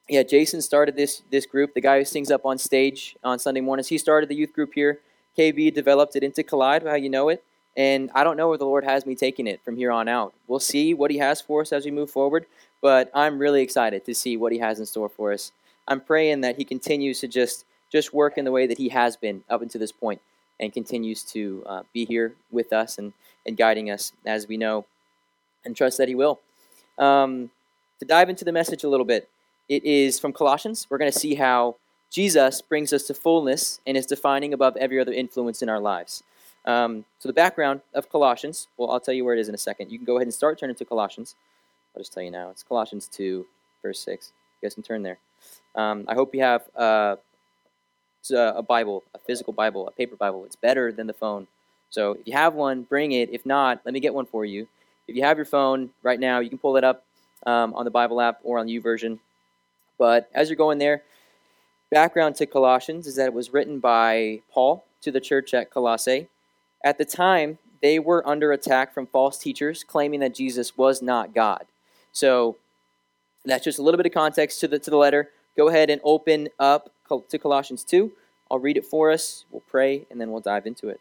yeah, 0.08 0.22
Jason 0.22 0.62
started 0.62 0.96
this 0.96 1.22
this 1.30 1.46
group. 1.46 1.74
The 1.74 1.80
guy 1.80 1.98
who 1.98 2.04
sings 2.04 2.30
up 2.30 2.44
on 2.44 2.58
stage 2.58 3.16
on 3.24 3.38
Sunday 3.38 3.60
mornings, 3.60 3.88
he 3.88 3.98
started 3.98 4.28
the 4.28 4.34
youth 4.34 4.52
group 4.52 4.74
here. 4.74 5.00
KB 5.36 5.72
developed 5.74 6.16
it 6.16 6.22
into 6.22 6.42
Collide, 6.42 6.84
how 6.84 6.94
you 6.94 7.08
know 7.10 7.28
it. 7.28 7.42
And 7.76 8.10
I 8.14 8.22
don't 8.22 8.36
know 8.36 8.48
where 8.48 8.58
the 8.58 8.66
Lord 8.66 8.84
has 8.84 9.04
me 9.04 9.14
taking 9.16 9.46
it 9.46 9.60
from 9.64 9.76
here 9.76 9.90
on 9.90 10.06
out. 10.06 10.32
We'll 10.46 10.60
see 10.60 10.94
what 10.94 11.10
He 11.10 11.18
has 11.18 11.40
for 11.40 11.62
us 11.62 11.72
as 11.72 11.84
we 11.84 11.90
move 11.90 12.10
forward, 12.10 12.46
but 12.80 13.10
I'm 13.14 13.38
really 13.38 13.62
excited 13.62 14.04
to 14.04 14.14
see 14.14 14.36
what 14.36 14.52
He 14.52 14.58
has 14.58 14.78
in 14.78 14.86
store 14.86 15.08
for 15.08 15.32
us. 15.32 15.50
I'm 15.88 16.00
praying 16.00 16.42
that 16.42 16.56
He 16.56 16.64
continues 16.64 17.20
to 17.20 17.28
just 17.28 17.64
just 17.90 18.12
work 18.12 18.38
in 18.38 18.44
the 18.44 18.52
way 18.52 18.66
that 18.66 18.78
He 18.78 18.90
has 18.90 19.16
been 19.16 19.42
up 19.48 19.62
until 19.62 19.80
this 19.80 19.92
point, 19.92 20.20
and 20.60 20.72
continues 20.72 21.22
to 21.22 21.62
uh, 21.66 21.82
be 21.92 22.04
here 22.04 22.34
with 22.50 22.72
us 22.72 22.98
and 22.98 23.12
and 23.46 23.56
guiding 23.56 23.90
us 23.90 24.12
as 24.24 24.48
we 24.48 24.56
know, 24.56 24.86
and 25.64 25.76
trust 25.76 25.98
that 25.98 26.08
He 26.08 26.14
will. 26.14 26.40
Um, 26.98 27.50
to 28.00 28.06
dive 28.06 28.28
into 28.28 28.44
the 28.44 28.52
message 28.52 28.84
a 28.84 28.88
little 28.88 29.06
bit, 29.06 29.28
it 29.68 29.84
is 29.84 30.18
from 30.18 30.32
Colossians. 30.32 30.86
We're 30.88 30.98
going 30.98 31.12
to 31.12 31.18
see 31.18 31.34
how 31.34 31.76
Jesus 32.10 32.60
brings 32.60 32.92
us 32.92 33.04
to 33.04 33.14
fullness 33.14 33.80
and 33.86 33.96
is 33.96 34.06
defining 34.06 34.52
above 34.52 34.76
every 34.76 35.00
other 35.00 35.12
influence 35.12 35.62
in 35.62 35.68
our 35.68 35.80
lives. 35.80 36.22
Um, 36.64 37.04
so, 37.18 37.28
the 37.28 37.34
background 37.34 37.82
of 37.92 38.08
Colossians, 38.08 38.68
well, 38.76 38.90
I'll 38.90 39.00
tell 39.00 39.14
you 39.14 39.24
where 39.24 39.34
it 39.34 39.40
is 39.40 39.48
in 39.48 39.54
a 39.54 39.58
second. 39.58 39.90
You 39.90 39.98
can 39.98 40.06
go 40.06 40.16
ahead 40.16 40.26
and 40.26 40.34
start 40.34 40.58
turning 40.58 40.76
to 40.76 40.84
Colossians. 40.84 41.34
I'll 41.94 42.00
just 42.00 42.12
tell 42.12 42.22
you 42.22 42.30
now. 42.30 42.50
It's 42.50 42.62
Colossians 42.62 43.08
2, 43.08 43.46
verse 43.82 44.00
6. 44.00 44.32
You 44.60 44.66
guys 44.66 44.74
can 44.74 44.82
turn 44.82 45.02
there. 45.02 45.18
Um, 45.74 46.04
I 46.08 46.14
hope 46.14 46.34
you 46.34 46.40
have 46.40 46.62
uh, 46.74 47.16
a 48.30 48.62
Bible, 48.62 49.02
a 49.14 49.18
physical 49.18 49.52
Bible, 49.52 49.88
a 49.88 49.90
paper 49.90 50.16
Bible. 50.16 50.44
It's 50.44 50.56
better 50.56 50.92
than 50.92 51.06
the 51.06 51.12
phone. 51.12 51.46
So, 51.90 52.12
if 52.12 52.26
you 52.26 52.32
have 52.32 52.54
one, 52.54 52.82
bring 52.82 53.12
it. 53.12 53.30
If 53.32 53.46
not, 53.46 53.80
let 53.84 53.94
me 53.94 54.00
get 54.00 54.14
one 54.14 54.26
for 54.26 54.44
you. 54.44 54.68
If 55.06 55.16
you 55.16 55.22
have 55.22 55.36
your 55.36 55.44
phone 55.44 55.90
right 56.02 56.18
now, 56.18 56.40
you 56.40 56.48
can 56.48 56.58
pull 56.58 56.76
it 56.76 56.84
up 56.84 57.04
um, 57.46 57.74
on 57.74 57.84
the 57.84 57.90
Bible 57.90 58.20
app 58.20 58.40
or 58.42 58.58
on 58.58 58.66
the 58.66 58.80
YouVersion. 58.80 59.18
But 59.98 60.28
as 60.34 60.48
you're 60.48 60.56
going 60.56 60.78
there, 60.78 61.02
Background 61.90 62.34
to 62.36 62.46
Colossians 62.46 63.06
is 63.06 63.14
that 63.16 63.26
it 63.26 63.32
was 63.32 63.52
written 63.52 63.78
by 63.78 64.40
Paul 64.50 64.84
to 65.02 65.12
the 65.12 65.20
church 65.20 65.54
at 65.54 65.70
Colossae. 65.70 66.28
At 66.82 66.98
the 66.98 67.04
time, 67.04 67.58
they 67.82 68.00
were 68.00 68.26
under 68.28 68.50
attack 68.50 68.92
from 68.92 69.06
false 69.06 69.38
teachers 69.38 69.84
claiming 69.84 70.18
that 70.18 70.34
Jesus 70.34 70.76
was 70.76 71.02
not 71.02 71.34
God. 71.34 71.66
So 72.12 72.56
that's 73.44 73.62
just 73.62 73.78
a 73.78 73.82
little 73.82 73.96
bit 73.96 74.06
of 74.06 74.12
context 74.12 74.58
to 74.60 74.66
the, 74.68 74.78
to 74.80 74.90
the 74.90 74.96
letter. 74.96 75.30
Go 75.56 75.68
ahead 75.68 75.90
and 75.90 76.00
open 76.04 76.48
up 76.58 76.90
to 77.28 77.38
Colossians 77.38 77.84
2. 77.84 78.12
I'll 78.50 78.58
read 78.58 78.76
it 78.76 78.84
for 78.84 79.10
us. 79.10 79.44
We'll 79.50 79.62
pray, 79.68 80.06
and 80.10 80.20
then 80.20 80.30
we'll 80.30 80.40
dive 80.40 80.66
into 80.66 80.88
it. 80.88 81.00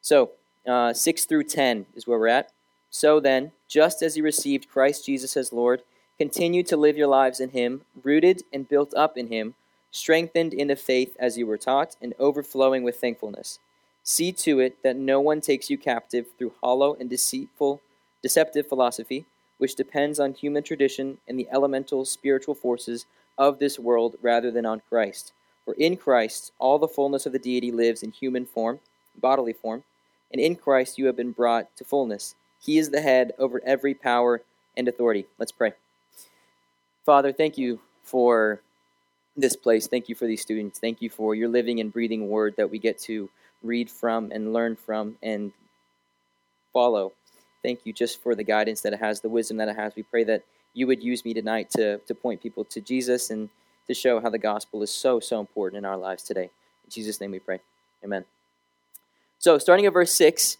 So, 0.00 0.30
uh, 0.66 0.92
6 0.92 1.24
through 1.24 1.44
10 1.44 1.86
is 1.94 2.06
where 2.06 2.18
we're 2.18 2.28
at. 2.28 2.52
So 2.90 3.20
then, 3.20 3.52
just 3.68 4.02
as 4.02 4.16
you 4.16 4.22
received 4.22 4.68
Christ 4.68 5.06
Jesus 5.06 5.36
as 5.36 5.52
Lord, 5.52 5.82
Continue 6.18 6.62
to 6.62 6.78
live 6.78 6.96
your 6.96 7.08
lives 7.08 7.40
in 7.40 7.50
Him, 7.50 7.82
rooted 8.02 8.42
and 8.50 8.68
built 8.68 8.94
up 8.94 9.18
in 9.18 9.28
Him, 9.28 9.54
strengthened 9.90 10.54
in 10.54 10.68
the 10.68 10.76
faith 10.76 11.14
as 11.18 11.36
you 11.36 11.46
were 11.46 11.58
taught, 11.58 11.96
and 12.00 12.14
overflowing 12.18 12.82
with 12.82 12.96
thankfulness. 12.96 13.58
See 14.02 14.32
to 14.32 14.58
it 14.60 14.82
that 14.82 14.96
no 14.96 15.20
one 15.20 15.42
takes 15.42 15.68
you 15.68 15.76
captive 15.76 16.26
through 16.38 16.54
hollow 16.62 16.96
and 16.98 17.10
deceitful, 17.10 17.82
deceptive 18.22 18.66
philosophy, 18.66 19.26
which 19.58 19.74
depends 19.74 20.20
on 20.20 20.34
human 20.34 20.62
tradition 20.62 21.18
and 21.28 21.38
the 21.38 21.48
elemental 21.50 22.04
spiritual 22.04 22.54
forces 22.54 23.06
of 23.38 23.58
this 23.58 23.78
world 23.78 24.16
rather 24.22 24.50
than 24.50 24.66
on 24.66 24.82
Christ. 24.88 25.32
For 25.64 25.74
in 25.74 25.96
Christ 25.96 26.52
all 26.58 26.78
the 26.78 26.88
fullness 26.88 27.26
of 27.26 27.32
the 27.32 27.38
deity 27.38 27.72
lives 27.72 28.02
in 28.02 28.12
human 28.12 28.46
form, 28.46 28.80
bodily 29.20 29.52
form, 29.52 29.84
and 30.32 30.40
in 30.40 30.56
Christ 30.56 30.98
you 30.98 31.06
have 31.06 31.16
been 31.16 31.32
brought 31.32 31.74
to 31.76 31.84
fullness. 31.84 32.34
He 32.60 32.78
is 32.78 32.90
the 32.90 33.00
head 33.00 33.32
over 33.38 33.60
every 33.64 33.94
power 33.94 34.42
and 34.76 34.88
authority. 34.88 35.26
Let's 35.38 35.52
pray. 35.52 35.72
Father, 37.04 37.32
thank 37.32 37.56
you 37.56 37.80
for 38.02 38.60
this 39.36 39.56
place. 39.56 39.86
Thank 39.86 40.08
you 40.08 40.14
for 40.14 40.26
these 40.26 40.42
students. 40.42 40.78
Thank 40.78 41.02
you 41.02 41.10
for 41.10 41.34
your 41.34 41.48
living 41.48 41.80
and 41.80 41.92
breathing 41.92 42.28
word 42.28 42.54
that 42.56 42.70
we 42.70 42.78
get 42.78 42.98
to 43.00 43.28
read 43.62 43.90
from 43.90 44.30
and 44.32 44.52
learn 44.52 44.76
from 44.76 45.16
and 45.22 45.52
follow. 46.72 47.12
Thank 47.66 47.84
you 47.84 47.92
just 47.92 48.22
for 48.22 48.36
the 48.36 48.44
guidance 48.44 48.82
that 48.82 48.92
it 48.92 49.00
has, 49.00 49.22
the 49.22 49.28
wisdom 49.28 49.56
that 49.56 49.66
it 49.66 49.74
has. 49.74 49.96
We 49.96 50.04
pray 50.04 50.22
that 50.22 50.44
you 50.72 50.86
would 50.86 51.02
use 51.02 51.24
me 51.24 51.34
tonight 51.34 51.68
to, 51.70 51.98
to 51.98 52.14
point 52.14 52.40
people 52.40 52.64
to 52.66 52.80
Jesus 52.80 53.28
and 53.30 53.48
to 53.88 53.92
show 53.92 54.20
how 54.20 54.30
the 54.30 54.38
gospel 54.38 54.84
is 54.84 54.90
so, 54.92 55.18
so 55.18 55.40
important 55.40 55.78
in 55.78 55.84
our 55.84 55.96
lives 55.96 56.22
today. 56.22 56.44
In 56.44 56.90
Jesus' 56.90 57.20
name 57.20 57.32
we 57.32 57.40
pray. 57.40 57.58
Amen. 58.04 58.24
So, 59.40 59.58
starting 59.58 59.84
at 59.84 59.92
verse 59.92 60.12
6, 60.12 60.58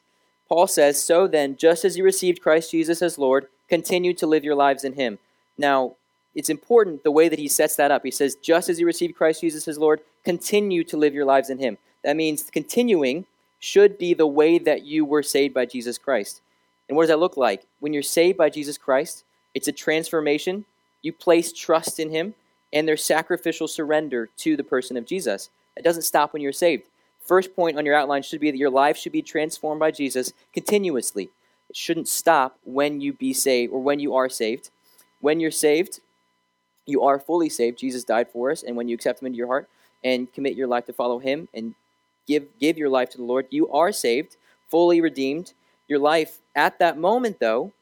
Paul 0.48 0.66
says, 0.66 1.00
So 1.00 1.28
then, 1.28 1.56
just 1.56 1.84
as 1.84 1.96
you 1.96 2.02
received 2.02 2.42
Christ 2.42 2.72
Jesus 2.72 3.00
as 3.00 3.18
Lord, 3.18 3.46
continue 3.68 4.12
to 4.14 4.26
live 4.26 4.42
your 4.42 4.56
lives 4.56 4.82
in 4.82 4.94
him. 4.94 5.20
Now, 5.56 5.94
it's 6.34 6.50
important 6.50 7.04
the 7.04 7.12
way 7.12 7.28
that 7.28 7.38
he 7.38 7.46
sets 7.46 7.76
that 7.76 7.92
up. 7.92 8.02
He 8.02 8.10
says, 8.10 8.34
just 8.34 8.68
as 8.68 8.80
you 8.80 8.86
received 8.86 9.14
Christ 9.14 9.42
Jesus 9.42 9.68
as 9.68 9.78
Lord, 9.78 10.00
continue 10.24 10.82
to 10.82 10.96
live 10.96 11.14
your 11.14 11.24
lives 11.24 11.50
in 11.50 11.60
him. 11.60 11.78
That 12.02 12.16
means 12.16 12.50
continuing 12.50 13.26
should 13.60 13.96
be 13.96 14.12
the 14.12 14.26
way 14.26 14.58
that 14.58 14.82
you 14.82 15.04
were 15.04 15.22
saved 15.22 15.54
by 15.54 15.66
Jesus 15.66 15.98
Christ. 15.98 16.40
And 16.88 16.96
what 16.96 17.04
does 17.04 17.10
that 17.10 17.18
look 17.18 17.36
like? 17.36 17.66
When 17.80 17.92
you're 17.92 18.02
saved 18.02 18.38
by 18.38 18.50
Jesus 18.50 18.78
Christ, 18.78 19.24
it's 19.54 19.68
a 19.68 19.72
transformation. 19.72 20.64
You 21.02 21.12
place 21.12 21.52
trust 21.52 21.98
in 21.98 22.10
him 22.10 22.34
and 22.72 22.86
their 22.86 22.96
sacrificial 22.96 23.68
surrender 23.68 24.28
to 24.38 24.56
the 24.56 24.64
person 24.64 24.96
of 24.96 25.06
Jesus. 25.06 25.50
It 25.76 25.84
doesn't 25.84 26.02
stop 26.02 26.32
when 26.32 26.42
you're 26.42 26.52
saved. 26.52 26.84
First 27.24 27.56
point 27.56 27.76
on 27.76 27.84
your 27.84 27.96
outline 27.96 28.22
should 28.22 28.40
be 28.40 28.50
that 28.50 28.56
your 28.56 28.70
life 28.70 28.96
should 28.96 29.12
be 29.12 29.22
transformed 29.22 29.80
by 29.80 29.90
Jesus 29.90 30.32
continuously. 30.52 31.30
It 31.68 31.76
shouldn't 31.76 32.08
stop 32.08 32.58
when 32.64 33.00
you 33.00 33.12
be 33.12 33.32
saved 33.32 33.72
or 33.72 33.82
when 33.82 33.98
you 33.98 34.14
are 34.14 34.28
saved. 34.28 34.70
When 35.20 35.40
you're 35.40 35.50
saved, 35.50 36.00
you 36.86 37.02
are 37.02 37.18
fully 37.18 37.48
saved. 37.48 37.78
Jesus 37.78 38.04
died 38.04 38.28
for 38.30 38.50
us, 38.52 38.62
and 38.62 38.76
when 38.76 38.88
you 38.88 38.94
accept 38.94 39.20
Him 39.20 39.26
into 39.26 39.38
your 39.38 39.48
heart 39.48 39.68
and 40.04 40.32
commit 40.32 40.54
your 40.54 40.68
life 40.68 40.86
to 40.86 40.92
follow 40.92 41.18
Him 41.18 41.48
and 41.52 41.74
give 42.28 42.46
give 42.60 42.78
your 42.78 42.88
life 42.88 43.10
to 43.10 43.18
the 43.18 43.24
Lord, 43.24 43.46
you 43.50 43.68
are 43.70 43.90
saved, 43.90 44.36
fully 44.70 45.00
redeemed. 45.00 45.52
Your 45.88 45.98
life 45.98 46.38
at 46.56 46.78
that 46.78 46.98
moment, 46.98 47.38
though, 47.38 47.72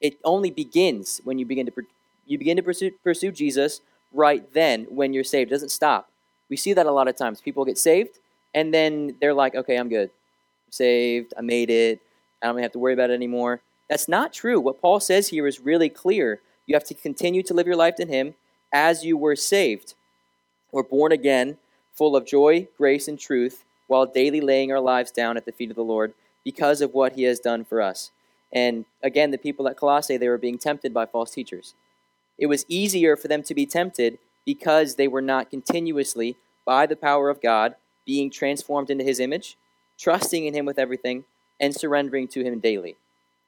it 0.00 0.18
only 0.24 0.50
begins 0.50 1.20
when 1.24 1.38
you 1.38 1.46
begin 1.46 1.66
to 1.66 1.72
you 2.26 2.38
begin 2.38 2.56
to 2.56 2.62
pursue, 2.62 2.90
pursue 3.02 3.32
Jesus 3.32 3.80
right 4.12 4.52
then 4.52 4.84
when 4.90 5.12
you're 5.12 5.24
saved. 5.24 5.50
It 5.50 5.54
doesn't 5.54 5.70
stop. 5.70 6.10
We 6.50 6.56
see 6.56 6.72
that 6.72 6.86
a 6.86 6.92
lot 6.92 7.08
of 7.08 7.16
times. 7.16 7.40
People 7.40 7.64
get 7.64 7.78
saved, 7.78 8.18
and 8.54 8.74
then 8.74 9.16
they're 9.20 9.34
like, 9.34 9.54
"Okay, 9.54 9.76
I'm 9.76 9.88
good. 9.88 10.10
I'm 10.66 10.72
saved. 10.72 11.32
I 11.38 11.40
made 11.40 11.70
it. 11.70 12.00
I 12.42 12.46
don't 12.46 12.58
have 12.58 12.72
to 12.72 12.78
worry 12.78 12.92
about 12.92 13.10
it 13.10 13.14
anymore." 13.14 13.60
That's 13.88 14.08
not 14.08 14.32
true. 14.32 14.60
What 14.60 14.80
Paul 14.80 15.00
says 15.00 15.28
here 15.28 15.46
is 15.46 15.60
really 15.60 15.88
clear 15.88 16.40
you 16.66 16.74
have 16.74 16.84
to 16.84 16.94
continue 16.94 17.42
to 17.44 17.54
live 17.54 17.66
your 17.66 17.76
life 17.76 17.98
in 17.98 18.08
Him 18.08 18.34
as 18.72 19.04
you 19.04 19.16
were 19.16 19.36
saved. 19.36 19.94
We're 20.72 20.82
born 20.82 21.12
again, 21.12 21.58
full 21.92 22.16
of 22.16 22.24
joy, 22.24 22.68
grace, 22.76 23.06
and 23.06 23.18
truth, 23.18 23.64
while 23.86 24.06
daily 24.06 24.40
laying 24.40 24.72
our 24.72 24.80
lives 24.80 25.10
down 25.10 25.36
at 25.36 25.44
the 25.44 25.52
feet 25.52 25.70
of 25.70 25.76
the 25.76 25.84
Lord 25.84 26.14
because 26.44 26.80
of 26.80 26.92
what 26.92 27.14
He 27.14 27.22
has 27.24 27.40
done 27.40 27.64
for 27.64 27.80
us. 27.80 28.10
And 28.52 28.84
again, 29.02 29.30
the 29.30 29.38
people 29.38 29.66
at 29.68 29.76
Colossae, 29.76 30.16
they 30.16 30.28
were 30.28 30.38
being 30.38 30.58
tempted 30.58 30.92
by 30.92 31.06
false 31.06 31.30
teachers. 31.30 31.74
It 32.38 32.46
was 32.46 32.66
easier 32.68 33.16
for 33.16 33.28
them 33.28 33.42
to 33.44 33.54
be 33.54 33.66
tempted 33.66 34.18
because 34.44 34.96
they 34.96 35.08
were 35.08 35.22
not 35.22 35.50
continuously, 35.50 36.36
by 36.64 36.86
the 36.86 36.96
power 36.96 37.28
of 37.28 37.40
God, 37.40 37.76
being 38.04 38.30
transformed 38.30 38.90
into 38.90 39.04
his 39.04 39.20
image, 39.20 39.56
trusting 39.98 40.44
in 40.44 40.54
him 40.54 40.66
with 40.66 40.78
everything, 40.78 41.24
and 41.60 41.74
surrendering 41.74 42.28
to 42.28 42.42
him 42.42 42.58
daily. 42.58 42.96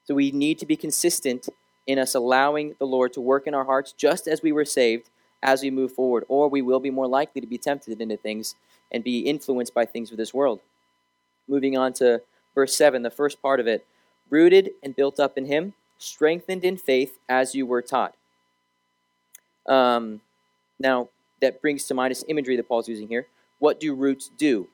So 0.05 0.15
we 0.15 0.31
need 0.31 0.59
to 0.61 0.67
be 0.67 0.77
consistent 0.77 1.49
in 1.87 1.99
us 1.99 2.15
allowing 2.15 2.77
the 2.79 2.87
Lord 2.87 3.13
to 3.15 3.21
work 3.21 3.47
in 3.47 3.55
our 3.55 3.65
hearts 3.65 3.93
just 3.93 4.27
as 4.27 4.43
we 4.43 4.53
were 4.53 4.65
saved 4.65 5.11
as 5.43 5.63
we 5.63 5.71
move 5.71 5.93
forward, 5.93 6.25
or 6.29 6.49
we 6.49 6.63
will 6.63 6.81
be 6.81 6.91
more 6.91 7.07
likely 7.07 7.41
to 7.41 7.47
be 7.47 7.59
tempted 7.59 8.01
into 8.01 8.17
things 8.17 8.55
and 8.91 9.05
be 9.05 9.21
influenced 9.21 9.75
by 9.75 9.85
things 9.85 10.11
of 10.11 10.17
this 10.17 10.33
world. 10.33 10.61
Moving 11.47 11.77
on 11.77 11.93
to 11.95 12.23
verse 12.55 12.75
7, 12.77 13.03
the 13.03 13.11
first 13.11 13.43
part 13.43 13.61
of 13.61 13.67
it 13.67 13.87
rooted 14.31 14.71
and 14.83 14.97
built 14.97 15.21
up 15.21 15.37
in 15.37 15.47
him, 15.47 15.75
strengthened 15.99 16.65
in 16.65 16.77
faith 16.77 17.19
as 17.29 17.55
you 17.55 17.67
were 17.67 17.83
taught. 17.83 18.15
Um, 19.67 20.21
now, 20.79 21.09
that 21.41 21.61
brings 21.61 21.85
to 21.87 21.95
mind 21.95 22.11
this 22.11 22.25
imagery 22.29 22.57
that 22.57 22.69
Paul's 22.69 22.89
using 22.89 23.09
here. 23.09 23.27
What 23.59 23.81
do 23.81 23.95
roots 23.95 24.31
do? 24.37 24.69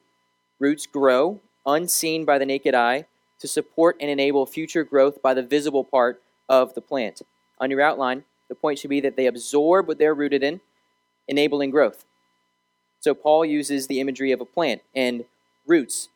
Roots 0.58 0.86
grow, 0.86 1.40
unseen 1.66 2.24
by 2.24 2.38
the 2.38 2.46
naked 2.46 2.74
eye, 2.74 3.06
to 3.40 3.48
support 3.48 3.96
and 4.00 4.10
enable 4.10 4.46
future 4.46 4.84
growth 4.84 5.22
by 5.22 5.34
the 5.34 5.42
visible 5.42 5.84
part 5.84 6.22
of 6.48 6.74
the 6.74 6.80
plant. 6.80 7.22
On 7.58 7.70
your 7.70 7.80
outline, 7.80 8.24
the 8.48 8.54
point 8.54 8.78
should 8.78 8.90
be 8.90 9.00
that 9.00 9.16
they 9.16 9.26
absorb 9.26 9.88
what 9.88 9.98
they're 9.98 10.14
rooted 10.14 10.42
in, 10.42 10.60
enabling 11.28 11.70
growth. 11.70 12.04
So 13.00 13.14
Paul 13.14 13.44
uses 13.44 13.86
the 13.86 14.00
imagery 14.00 14.32
of 14.32 14.40
a 14.40 14.44
plant 14.44 14.82
and 14.94 15.24
roots. 15.66 16.08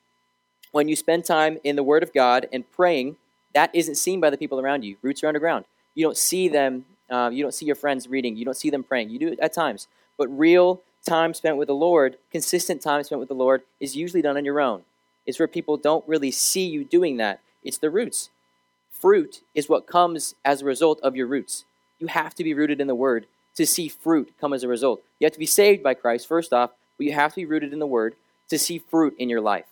When 0.75 0.89
you 0.89 0.97
spend 0.97 1.25
time 1.25 1.59
in 1.63 1.77
the 1.77 1.85
Word 1.85 2.03
of 2.03 2.13
God 2.13 2.49
and 2.53 2.69
praying, 2.73 3.15
that 3.55 3.73
isn't 3.73 3.95
seen 3.95 4.19
by 4.21 4.29
the 4.29 4.37
people 4.37 4.59
around 4.59 4.83
you. 4.83 4.97
Roots 5.03 5.23
are 5.23 5.29
underground. 5.29 5.67
You 5.95 6.05
don't 6.05 6.17
see 6.17 6.49
them. 6.49 6.85
Uh, 7.09 7.31
you 7.33 7.45
don't 7.45 7.55
see 7.55 7.65
your 7.65 7.77
friends 7.77 8.09
reading. 8.09 8.37
You 8.37 8.45
don't 8.45 8.57
see 8.57 8.71
them 8.71 8.83
praying. 8.83 9.11
You 9.11 9.21
do 9.21 9.29
it 9.29 9.39
at 9.39 9.53
times, 9.53 9.87
but 10.19 10.27
real 10.37 10.83
time 11.07 11.33
spent 11.33 11.59
with 11.59 11.69
the 11.69 11.77
Lord, 11.77 12.17
consistent 12.33 12.83
time 12.83 13.05
spent 13.05 13.21
with 13.21 13.29
the 13.29 13.37
Lord, 13.37 13.63
is 13.79 13.95
usually 13.95 14.21
done 14.21 14.37
on 14.37 14.45
your 14.45 14.61
own. 14.61 14.83
It's 15.27 15.39
where 15.39 15.47
people 15.47 15.77
don't 15.77 16.07
really 16.09 16.33
see 16.33 16.67
you 16.67 16.83
doing 16.83 17.19
that. 17.19 17.39
It's 17.63 17.79
the 17.79 17.89
roots. 17.89 18.31
Fruit 18.91 19.43
is 19.55 19.69
what 19.69 19.87
comes 19.87 20.35
as 20.45 20.63
a 20.63 20.65
result 20.65 20.99
of 21.05 21.15
your 21.15 21.29
roots. 21.29 21.65
You 22.01 22.09
have 22.09 22.35
to 22.35 22.43
be 22.43 22.53
rooted 22.53 22.81
in 22.81 22.89
the 22.89 22.97
Word 22.97 23.27
to 23.55 23.65
see 23.65 23.87
fruit 23.87 24.33
come 24.41 24.53
as 24.53 24.65
a 24.65 24.69
result. 24.69 25.05
You 25.21 25.27
have 25.27 25.35
to 25.35 25.39
be 25.39 25.47
saved 25.47 25.85
by 25.85 25.95
Christ, 25.95 26.27
first 26.27 26.53
off, 26.53 26.73
but 26.99 27.07
you 27.07 27.13
have 27.13 27.31
to 27.35 27.43
be 27.43 27.47
rooted 27.47 27.73
in 27.73 27.79
the 27.79 27.87
Word 27.87 28.17
to 28.49 28.59
see 28.59 28.81
fruit 28.81 29.15
in 29.21 29.29
your 29.29 29.41
life. 29.41 29.67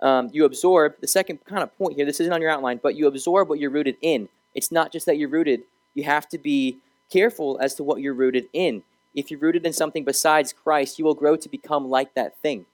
Um, 0.00 0.30
you 0.32 0.44
absorb, 0.44 0.94
the 1.00 1.08
second 1.08 1.44
kind 1.44 1.62
of 1.62 1.76
point 1.76 1.96
here, 1.96 2.06
this 2.06 2.20
isn't 2.20 2.32
on 2.32 2.40
your 2.40 2.50
outline, 2.50 2.80
but 2.82 2.94
you 2.94 3.06
absorb 3.06 3.48
what 3.48 3.58
you're 3.58 3.70
rooted 3.70 3.96
in. 4.00 4.28
It's 4.54 4.70
not 4.70 4.92
just 4.92 5.06
that 5.06 5.18
you're 5.18 5.28
rooted, 5.28 5.62
you 5.94 6.04
have 6.04 6.28
to 6.28 6.38
be 6.38 6.78
careful 7.10 7.58
as 7.60 7.74
to 7.74 7.82
what 7.82 8.00
you're 8.00 8.14
rooted 8.14 8.48
in. 8.52 8.82
If 9.14 9.30
you're 9.30 9.40
rooted 9.40 9.66
in 9.66 9.72
something 9.72 10.04
besides 10.04 10.52
Christ, 10.52 10.98
you 10.98 11.04
will 11.04 11.14
grow 11.14 11.36
to 11.36 11.48
become 11.48 11.88
like 11.88 12.14
that 12.14 12.36
thing. 12.38 12.66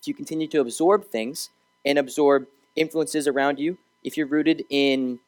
If 0.00 0.06
you 0.06 0.14
continue 0.14 0.46
to 0.48 0.60
absorb 0.60 1.06
things 1.06 1.50
and 1.84 1.98
absorb 1.98 2.46
influences 2.76 3.26
around 3.26 3.58
you, 3.58 3.78
if 4.04 4.16
you're 4.16 4.26
rooted 4.26 4.64
in 4.70 5.18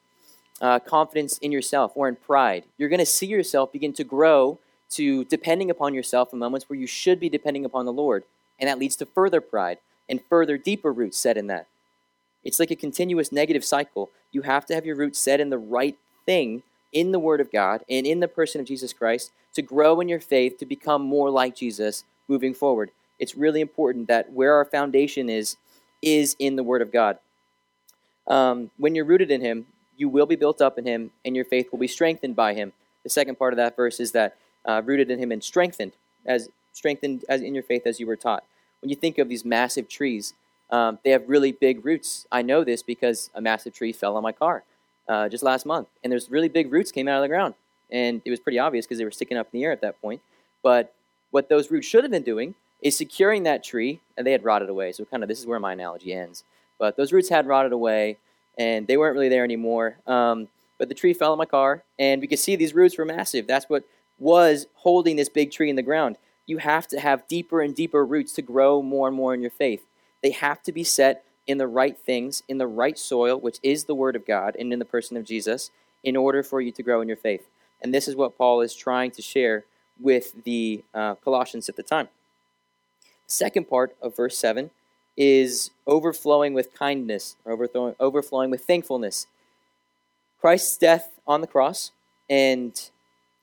uh, 0.61 0.79
confidence 0.79 1.39
in 1.39 1.51
yourself 1.51 1.93
or 1.95 2.09
in 2.09 2.17
pride, 2.17 2.65
you're 2.79 2.89
going 2.89 3.01
to 3.01 3.07
see 3.07 3.27
yourself 3.27 3.73
begin 3.73 3.93
to 3.95 4.05
grow 4.05 4.59
to 4.91 5.25
depending 5.25 5.71
upon 5.71 5.95
yourself 5.95 6.33
in 6.33 6.39
moments 6.39 6.69
where 6.69 6.79
you 6.79 6.87
should 6.87 7.19
be 7.19 7.29
depending 7.29 7.65
upon 7.65 7.87
the 7.87 7.93
Lord. 7.93 8.25
And 8.59 8.69
that 8.69 8.79
leads 8.79 8.97
to 8.97 9.07
further 9.07 9.41
pride 9.41 9.79
and 10.11 10.21
further 10.29 10.59
deeper 10.59 10.93
roots 10.93 11.17
set 11.17 11.39
in 11.39 11.47
that. 11.47 11.67
It's 12.45 12.59
like 12.59 12.71
a 12.71 12.77
continuous 12.77 13.33
negative 13.33 13.65
cycle. 13.65 14.11
You 14.33 14.43
have 14.43 14.67
to 14.67 14.75
have 14.75 14.85
your 14.85 14.97
roots 14.97 15.19
set 15.19 15.41
in 15.41 15.51
the 15.51 15.59
right 15.59 15.97
thing 16.27 16.63
in 16.93 17.13
the 17.13 17.19
Word 17.19 17.41
of 17.41 17.53
God 17.53 17.85
and 17.89 18.07
in 18.07 18.21
the 18.21 18.29
person 18.29 18.61
of 18.61 18.67
Jesus 18.67 18.93
Christ 18.93 19.31
to 19.55 19.63
grow 19.63 20.01
in 20.01 20.09
your 20.09 20.21
faith 20.21 20.59
to 20.59 20.67
become 20.67 21.03
more 21.03 21.31
like 21.31 21.55
Jesus 21.55 22.05
moving 22.29 22.55
forward. 22.55 22.91
It's 23.19 23.35
really 23.35 23.61
important 23.61 24.09
that 24.09 24.33
where 24.33 24.55
our 24.55 24.65
foundation 24.65 25.29
is, 25.29 25.57
is 26.03 26.35
in 26.39 26.57
the 26.57 26.63
Word 26.63 26.83
of 26.83 26.93
God. 26.93 27.19
Um, 28.27 28.71
when 28.79 28.95
you're 28.95 29.05
rooted 29.05 29.31
in 29.31 29.41
Him, 29.41 29.67
you 29.97 30.09
will 30.09 30.27
be 30.27 30.37
built 30.37 30.63
up 30.63 30.79
in 30.79 30.87
Him, 30.87 31.11
and 31.25 31.37
your 31.37 31.45
faith 31.45 31.71
will 31.71 31.79
be 31.79 31.87
strengthened 31.87 32.35
by 32.35 32.55
Him. 32.55 32.73
The 33.05 33.11
second 33.11 33.39
part 33.39 33.53
of 33.53 33.59
that 33.59 33.77
verse 33.77 34.01
is 34.01 34.13
that 34.13 34.37
uh, 34.65 34.83
rooted 34.85 35.11
in 35.11 35.19
Him 35.19 35.31
and 35.31 35.45
strengthened, 35.45 35.93
as 36.25 36.49
strengthened 36.73 37.25
as 37.29 37.43
in 37.43 37.55
your 37.55 37.63
faith 37.63 37.83
as 37.87 38.01
you 38.01 38.07
were 38.07 38.17
taught. 38.17 38.45
When 38.81 38.91
you 38.91 38.97
think 38.97 39.19
of 39.19 39.29
these 39.29 39.45
massive 39.45 39.89
trees, 39.89 40.35
um, 40.71 40.99
they 41.05 41.11
have 41.11 41.29
really 41.29 41.53
big 41.53 41.85
roots. 41.85 42.27
I 42.31 42.43
know 42.43 42.65
this 42.65 42.83
because 42.83 43.31
a 43.35 43.41
massive 43.41 43.75
tree 43.75 43.93
fell 43.93 44.17
on 44.17 44.23
my 44.23 44.33
car 44.33 44.65
uh, 45.09 45.29
just 45.29 45.43
last 45.43 45.67
month, 45.67 45.89
and 46.03 46.13
there's 46.13 46.31
really 46.31 46.49
big 46.49 46.73
roots 46.73 46.93
came 46.93 47.09
out 47.09 47.17
of 47.17 47.23
the 47.23 47.29
ground, 47.29 47.55
and 47.91 48.23
it 48.25 48.31
was 48.31 48.41
pretty 48.41 48.59
obvious 48.59 48.87
because 48.87 48.99
they 48.99 49.05
were 49.05 49.11
sticking 49.11 49.37
up 49.37 49.49
in 49.53 49.61
the 49.61 49.65
air 49.65 49.73
at 49.73 49.81
that 49.81 50.01
point. 50.01 50.21
But 50.63 50.95
what 51.31 51.49
those 51.49 51.71
roots 51.71 51.87
should 51.87 52.05
have 52.05 52.11
been 52.11 52.23
doing 52.23 52.55
is 52.83 52.97
securing 52.97 53.43
that 53.43 53.63
tree, 53.63 54.01
and 54.17 54.27
they 54.27 54.33
had 54.33 54.45
rotted 54.45 54.69
away. 54.69 54.93
So 54.93 55.05
kind 55.05 55.23
of 55.23 55.29
this 55.29 55.39
is 55.39 55.47
where 55.47 55.61
my 55.61 55.73
analogy 55.73 56.13
ends. 56.13 56.45
But 56.79 56.97
those 56.97 57.13
roots 57.13 57.29
had 57.29 57.47
rotted 57.47 57.73
away, 57.73 58.17
and 58.57 58.87
they 58.87 58.97
weren't 58.97 59.15
really 59.15 59.29
there 59.29 59.45
anymore. 59.45 59.99
Um, 60.07 60.49
but 60.79 60.89
the 60.89 60.95
tree 60.95 61.13
fell 61.13 61.33
on 61.33 61.39
my 61.39 61.45
car, 61.45 61.83
and 61.99 62.23
we 62.23 62.27
could 62.27 62.39
see 62.39 62.57
these 62.57 62.75
roots 62.75 62.97
were 62.97 63.05
massive. 63.05 63.47
That's 63.47 63.69
what 63.69 63.85
was 64.19 64.67
holding 64.75 65.17
this 65.17 65.29
big 65.29 65.51
tree 65.51 65.69
in 65.69 65.77
the 65.77 65.83
ground. 65.83 66.17
You 66.51 66.59
have 66.59 66.89
to 66.89 66.99
have 66.99 67.29
deeper 67.29 67.61
and 67.61 67.77
deeper 67.77 68.05
roots 68.05 68.33
to 68.33 68.43
grow 68.43 68.83
more 68.83 69.07
and 69.07 69.17
more 69.17 69.33
in 69.33 69.41
your 69.41 69.53
faith. 69.53 69.87
They 70.21 70.33
have 70.33 70.65
to 70.65 70.73
be 70.73 70.83
set 70.83 71.25
in 71.47 71.59
the 71.59 71.69
right 71.69 71.97
things, 71.97 72.43
in 72.49 72.59
the 72.59 72.67
right 72.67 72.99
soil, 72.99 73.39
which 73.39 73.61
is 73.63 73.85
the 73.85 73.95
Word 73.95 74.17
of 74.17 74.27
God, 74.27 74.57
and 74.59 74.73
in 74.73 74.81
the 74.81 74.85
person 74.85 75.17
of 75.17 75.25
Jesus, 75.25 75.71
in 76.03 76.17
order 76.17 76.43
for 76.43 76.61
you 76.61 76.73
to 76.73 76.83
grow 76.83 77.01
in 77.03 77.07
your 77.07 77.17
faith. 77.17 77.47
And 77.81 77.95
this 77.95 78.09
is 78.09 78.17
what 78.17 78.37
Paul 78.37 78.63
is 78.63 78.75
trying 78.75 79.13
to 79.13 79.23
share 79.23 79.65
with 80.01 80.43
the 80.43 80.83
uh, 80.93 81.15
Colossians 81.15 81.69
at 81.69 81.77
the 81.77 81.85
time. 81.85 82.09
The 83.29 83.33
second 83.33 83.69
part 83.69 83.95
of 84.03 84.17
verse 84.17 84.37
7 84.37 84.71
is 85.17 85.71
overflowing 85.87 86.53
with 86.53 86.75
kindness, 86.75 87.37
or 87.45 87.53
overflowing, 87.53 87.95
overflowing 88.01 88.51
with 88.51 88.65
thankfulness. 88.65 89.29
Christ's 90.41 90.77
death 90.77 91.13
on 91.29 91.43
the 91.43 91.47
cross 91.47 91.93
and 92.29 92.91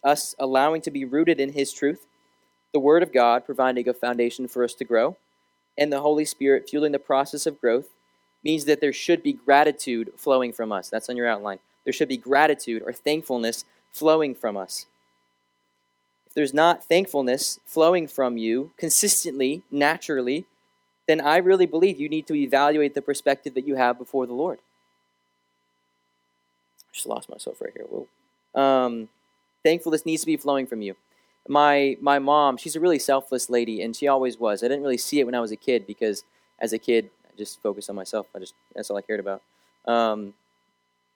us 0.03 0.35
allowing 0.37 0.81
to 0.81 0.91
be 0.91 1.05
rooted 1.05 1.39
in 1.39 1.53
his 1.53 1.71
truth, 1.71 2.05
the 2.73 2.79
Word 2.79 3.03
of 3.03 3.13
God 3.13 3.45
providing 3.45 3.87
a 3.87 3.93
foundation 3.93 4.47
for 4.47 4.63
us 4.63 4.73
to 4.75 4.85
grow, 4.85 5.17
and 5.77 5.91
the 5.91 6.01
Holy 6.01 6.25
Spirit 6.25 6.69
fueling 6.69 6.91
the 6.91 6.99
process 6.99 7.45
of 7.45 7.61
growth 7.61 7.89
means 8.43 8.65
that 8.65 8.81
there 8.81 8.93
should 8.93 9.23
be 9.23 9.33
gratitude 9.33 10.11
flowing 10.15 10.53
from 10.53 10.71
us. 10.71 10.89
That's 10.89 11.09
on 11.09 11.17
your 11.17 11.27
outline. 11.27 11.59
There 11.83 11.93
should 11.93 12.09
be 12.09 12.17
gratitude 12.17 12.83
or 12.85 12.93
thankfulness 12.93 13.65
flowing 13.91 14.35
from 14.35 14.57
us. 14.57 14.85
If 16.27 16.33
there's 16.33 16.53
not 16.53 16.83
thankfulness 16.83 17.59
flowing 17.65 18.07
from 18.07 18.37
you 18.37 18.71
consistently, 18.77 19.63
naturally, 19.71 20.45
then 21.07 21.21
I 21.21 21.37
really 21.37 21.65
believe 21.65 21.99
you 21.99 22.09
need 22.09 22.27
to 22.27 22.35
evaluate 22.35 22.93
the 22.93 23.01
perspective 23.01 23.53
that 23.53 23.65
you 23.65 23.75
have 23.75 23.97
before 23.97 24.27
the 24.27 24.33
Lord. 24.33 24.59
I 26.79 26.93
just 26.93 27.07
lost 27.07 27.29
myself 27.29 27.61
right 27.61 27.73
here. 27.73 27.85
Um, 28.61 29.09
thankfulness 29.63 30.05
needs 30.05 30.21
to 30.21 30.27
be 30.27 30.37
flowing 30.37 30.67
from 30.67 30.81
you. 30.81 30.95
My 31.47 31.97
my 32.01 32.19
mom, 32.19 32.57
she's 32.57 32.75
a 32.75 32.79
really 32.79 32.99
selfless 32.99 33.49
lady, 33.49 33.81
and 33.81 33.95
she 33.95 34.07
always 34.07 34.37
was. 34.37 34.63
I 34.63 34.67
didn't 34.67 34.83
really 34.83 34.97
see 34.97 35.19
it 35.19 35.25
when 35.25 35.35
I 35.35 35.39
was 35.39 35.51
a 35.51 35.55
kid 35.55 35.87
because 35.87 36.23
as 36.59 36.73
a 36.73 36.79
kid, 36.79 37.09
I 37.25 37.37
just 37.37 37.61
focused 37.61 37.89
on 37.89 37.95
myself. 37.95 38.27
I 38.35 38.39
just 38.39 38.53
that's 38.75 38.89
all 38.89 38.97
I 38.97 39.01
cared 39.01 39.19
about. 39.19 39.41
Um, 39.85 40.33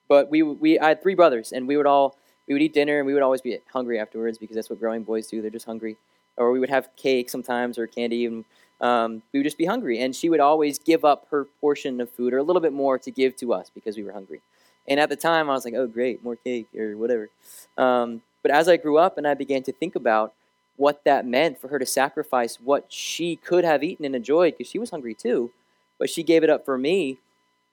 but 0.07 0.29
we 0.29 0.41
we 0.41 0.79
I 0.79 0.89
had 0.89 1.01
three 1.01 1.15
brothers, 1.15 1.51
and 1.51 1.67
we 1.67 1.77
would 1.77 1.85
all 1.85 2.17
we 2.47 2.53
would 2.53 2.61
eat 2.61 2.73
dinner, 2.73 2.97
and 2.97 3.05
we 3.05 3.13
would 3.13 3.23
always 3.23 3.41
be 3.41 3.57
hungry 3.71 3.99
afterwards 3.99 4.37
because 4.37 4.55
that's 4.55 4.69
what 4.69 4.79
growing 4.79 5.03
boys 5.03 5.27
do. 5.27 5.41
They're 5.41 5.51
just 5.51 5.65
hungry. 5.65 5.97
Or 6.37 6.51
we 6.51 6.59
would 6.59 6.69
have 6.69 6.89
cake 6.95 7.29
sometimes 7.29 7.77
or 7.77 7.87
candy, 7.87 8.25
and 8.25 8.45
um, 8.79 9.21
we 9.31 9.39
would 9.39 9.43
just 9.43 9.57
be 9.57 9.65
hungry. 9.65 9.99
And 9.99 10.15
she 10.15 10.29
would 10.29 10.39
always 10.39 10.79
give 10.79 11.05
up 11.05 11.27
her 11.29 11.45
portion 11.59 12.01
of 12.01 12.09
food 12.09 12.33
or 12.33 12.37
a 12.37 12.43
little 12.43 12.61
bit 12.61 12.73
more 12.73 12.97
to 12.99 13.11
give 13.11 13.35
to 13.37 13.53
us 13.53 13.69
because 13.73 13.97
we 13.97 14.03
were 14.03 14.13
hungry. 14.13 14.41
And 14.87 14.99
at 14.99 15.09
the 15.09 15.15
time, 15.15 15.49
I 15.49 15.53
was 15.53 15.65
like, 15.65 15.75
oh, 15.75 15.87
great, 15.87 16.23
more 16.23 16.35
cake 16.35 16.67
or 16.75 16.97
whatever. 16.97 17.29
Um, 17.77 18.21
but 18.41 18.51
as 18.51 18.67
I 18.67 18.77
grew 18.77 18.97
up 18.97 19.17
and 19.17 19.27
I 19.27 19.33
began 19.33 19.63
to 19.63 19.71
think 19.71 19.95
about 19.95 20.33
what 20.77 21.03
that 21.03 21.25
meant 21.25 21.59
for 21.59 21.67
her 21.67 21.79
to 21.79 21.85
sacrifice 21.85 22.57
what 22.59 22.85
she 22.89 23.35
could 23.35 23.63
have 23.63 23.83
eaten 23.83 24.05
and 24.05 24.15
enjoyed 24.15 24.57
because 24.57 24.71
she 24.71 24.79
was 24.79 24.89
hungry 24.89 25.13
too, 25.13 25.51
but 25.99 26.09
she 26.09 26.23
gave 26.23 26.43
it 26.43 26.49
up 26.49 26.65
for 26.65 26.77
me. 26.77 27.19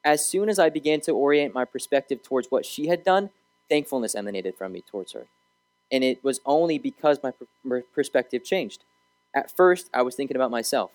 As 0.04 0.24
soon 0.24 0.48
as 0.48 0.58
I 0.58 0.68
began 0.68 1.00
to 1.02 1.12
orient 1.12 1.54
my 1.54 1.64
perspective 1.64 2.22
towards 2.22 2.48
what 2.50 2.66
she 2.66 2.88
had 2.88 3.02
done, 3.02 3.30
thankfulness 3.68 4.14
emanated 4.14 4.56
from 4.56 4.72
me 4.72 4.82
towards 4.82 5.12
her. 5.12 5.26
And 5.90 6.04
it 6.04 6.22
was 6.22 6.40
only 6.44 6.78
because 6.78 7.18
my 7.22 7.32
perspective 7.94 8.44
changed. 8.44 8.84
At 9.34 9.54
first, 9.54 9.88
I 9.92 10.02
was 10.02 10.14
thinking 10.14 10.36
about 10.36 10.50
myself, 10.50 10.90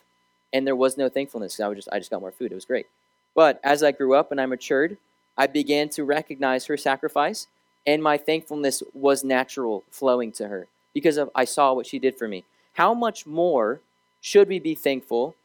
and 0.51 0.65
there 0.65 0.75
was 0.75 0.98
no 0.98 1.10
thankfulness. 1.10 1.60
I, 1.60 1.68
was 1.68 1.77
just, 1.77 1.89
I 1.92 2.00
just 2.00 2.12
got 2.12 2.22
more 2.22 2.32
food. 2.32 2.51
It 2.51 2.56
was 2.56 2.65
great. 2.65 2.88
But 3.36 3.60
as 3.63 3.84
I 3.84 3.92
grew 3.92 4.13
up 4.13 4.32
and 4.32 4.39
I 4.39 4.46
matured, 4.46 4.98
I 5.38 5.48
began 5.48 5.89
to 5.89 6.03
recognize 6.03 6.65
her 6.68 6.77
sacrifice 6.77 7.48
and 7.86 8.02
my 8.02 8.18
thankfulness 8.18 8.82
was 8.94 9.24
natural 9.24 9.84
flowing 9.90 10.32
to 10.34 10.48
her 10.48 10.68
because 10.94 11.18
of 11.18 11.30
I 11.36 11.46
saw 11.46 11.74
what 11.74 11.88
she 11.88 12.00
did 12.00 12.18
for 12.18 12.28
me. 12.28 12.44
How 12.74 12.94
much 12.94 13.25
more 13.25 13.82
should 14.22 14.48
we 14.48 14.60
be 14.60 14.75
thankful 14.75 15.36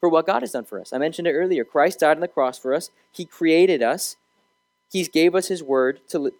for 0.00 0.08
what 0.08 0.26
God 0.26 0.42
has 0.42 0.52
done 0.52 0.64
for 0.64 0.80
us? 0.80 0.92
I 0.92 0.98
mentioned 0.98 1.28
it 1.28 1.32
earlier. 1.32 1.64
Christ 1.64 2.00
died 2.00 2.16
on 2.16 2.20
the 2.20 2.28
cross 2.28 2.58
for 2.58 2.74
us. 2.74 2.90
He 3.12 3.24
created 3.24 3.82
us. 3.82 4.16
He 4.90 5.04
gave 5.04 5.34
us 5.34 5.48
his 5.48 5.62
word 5.62 6.00
to 6.08 6.32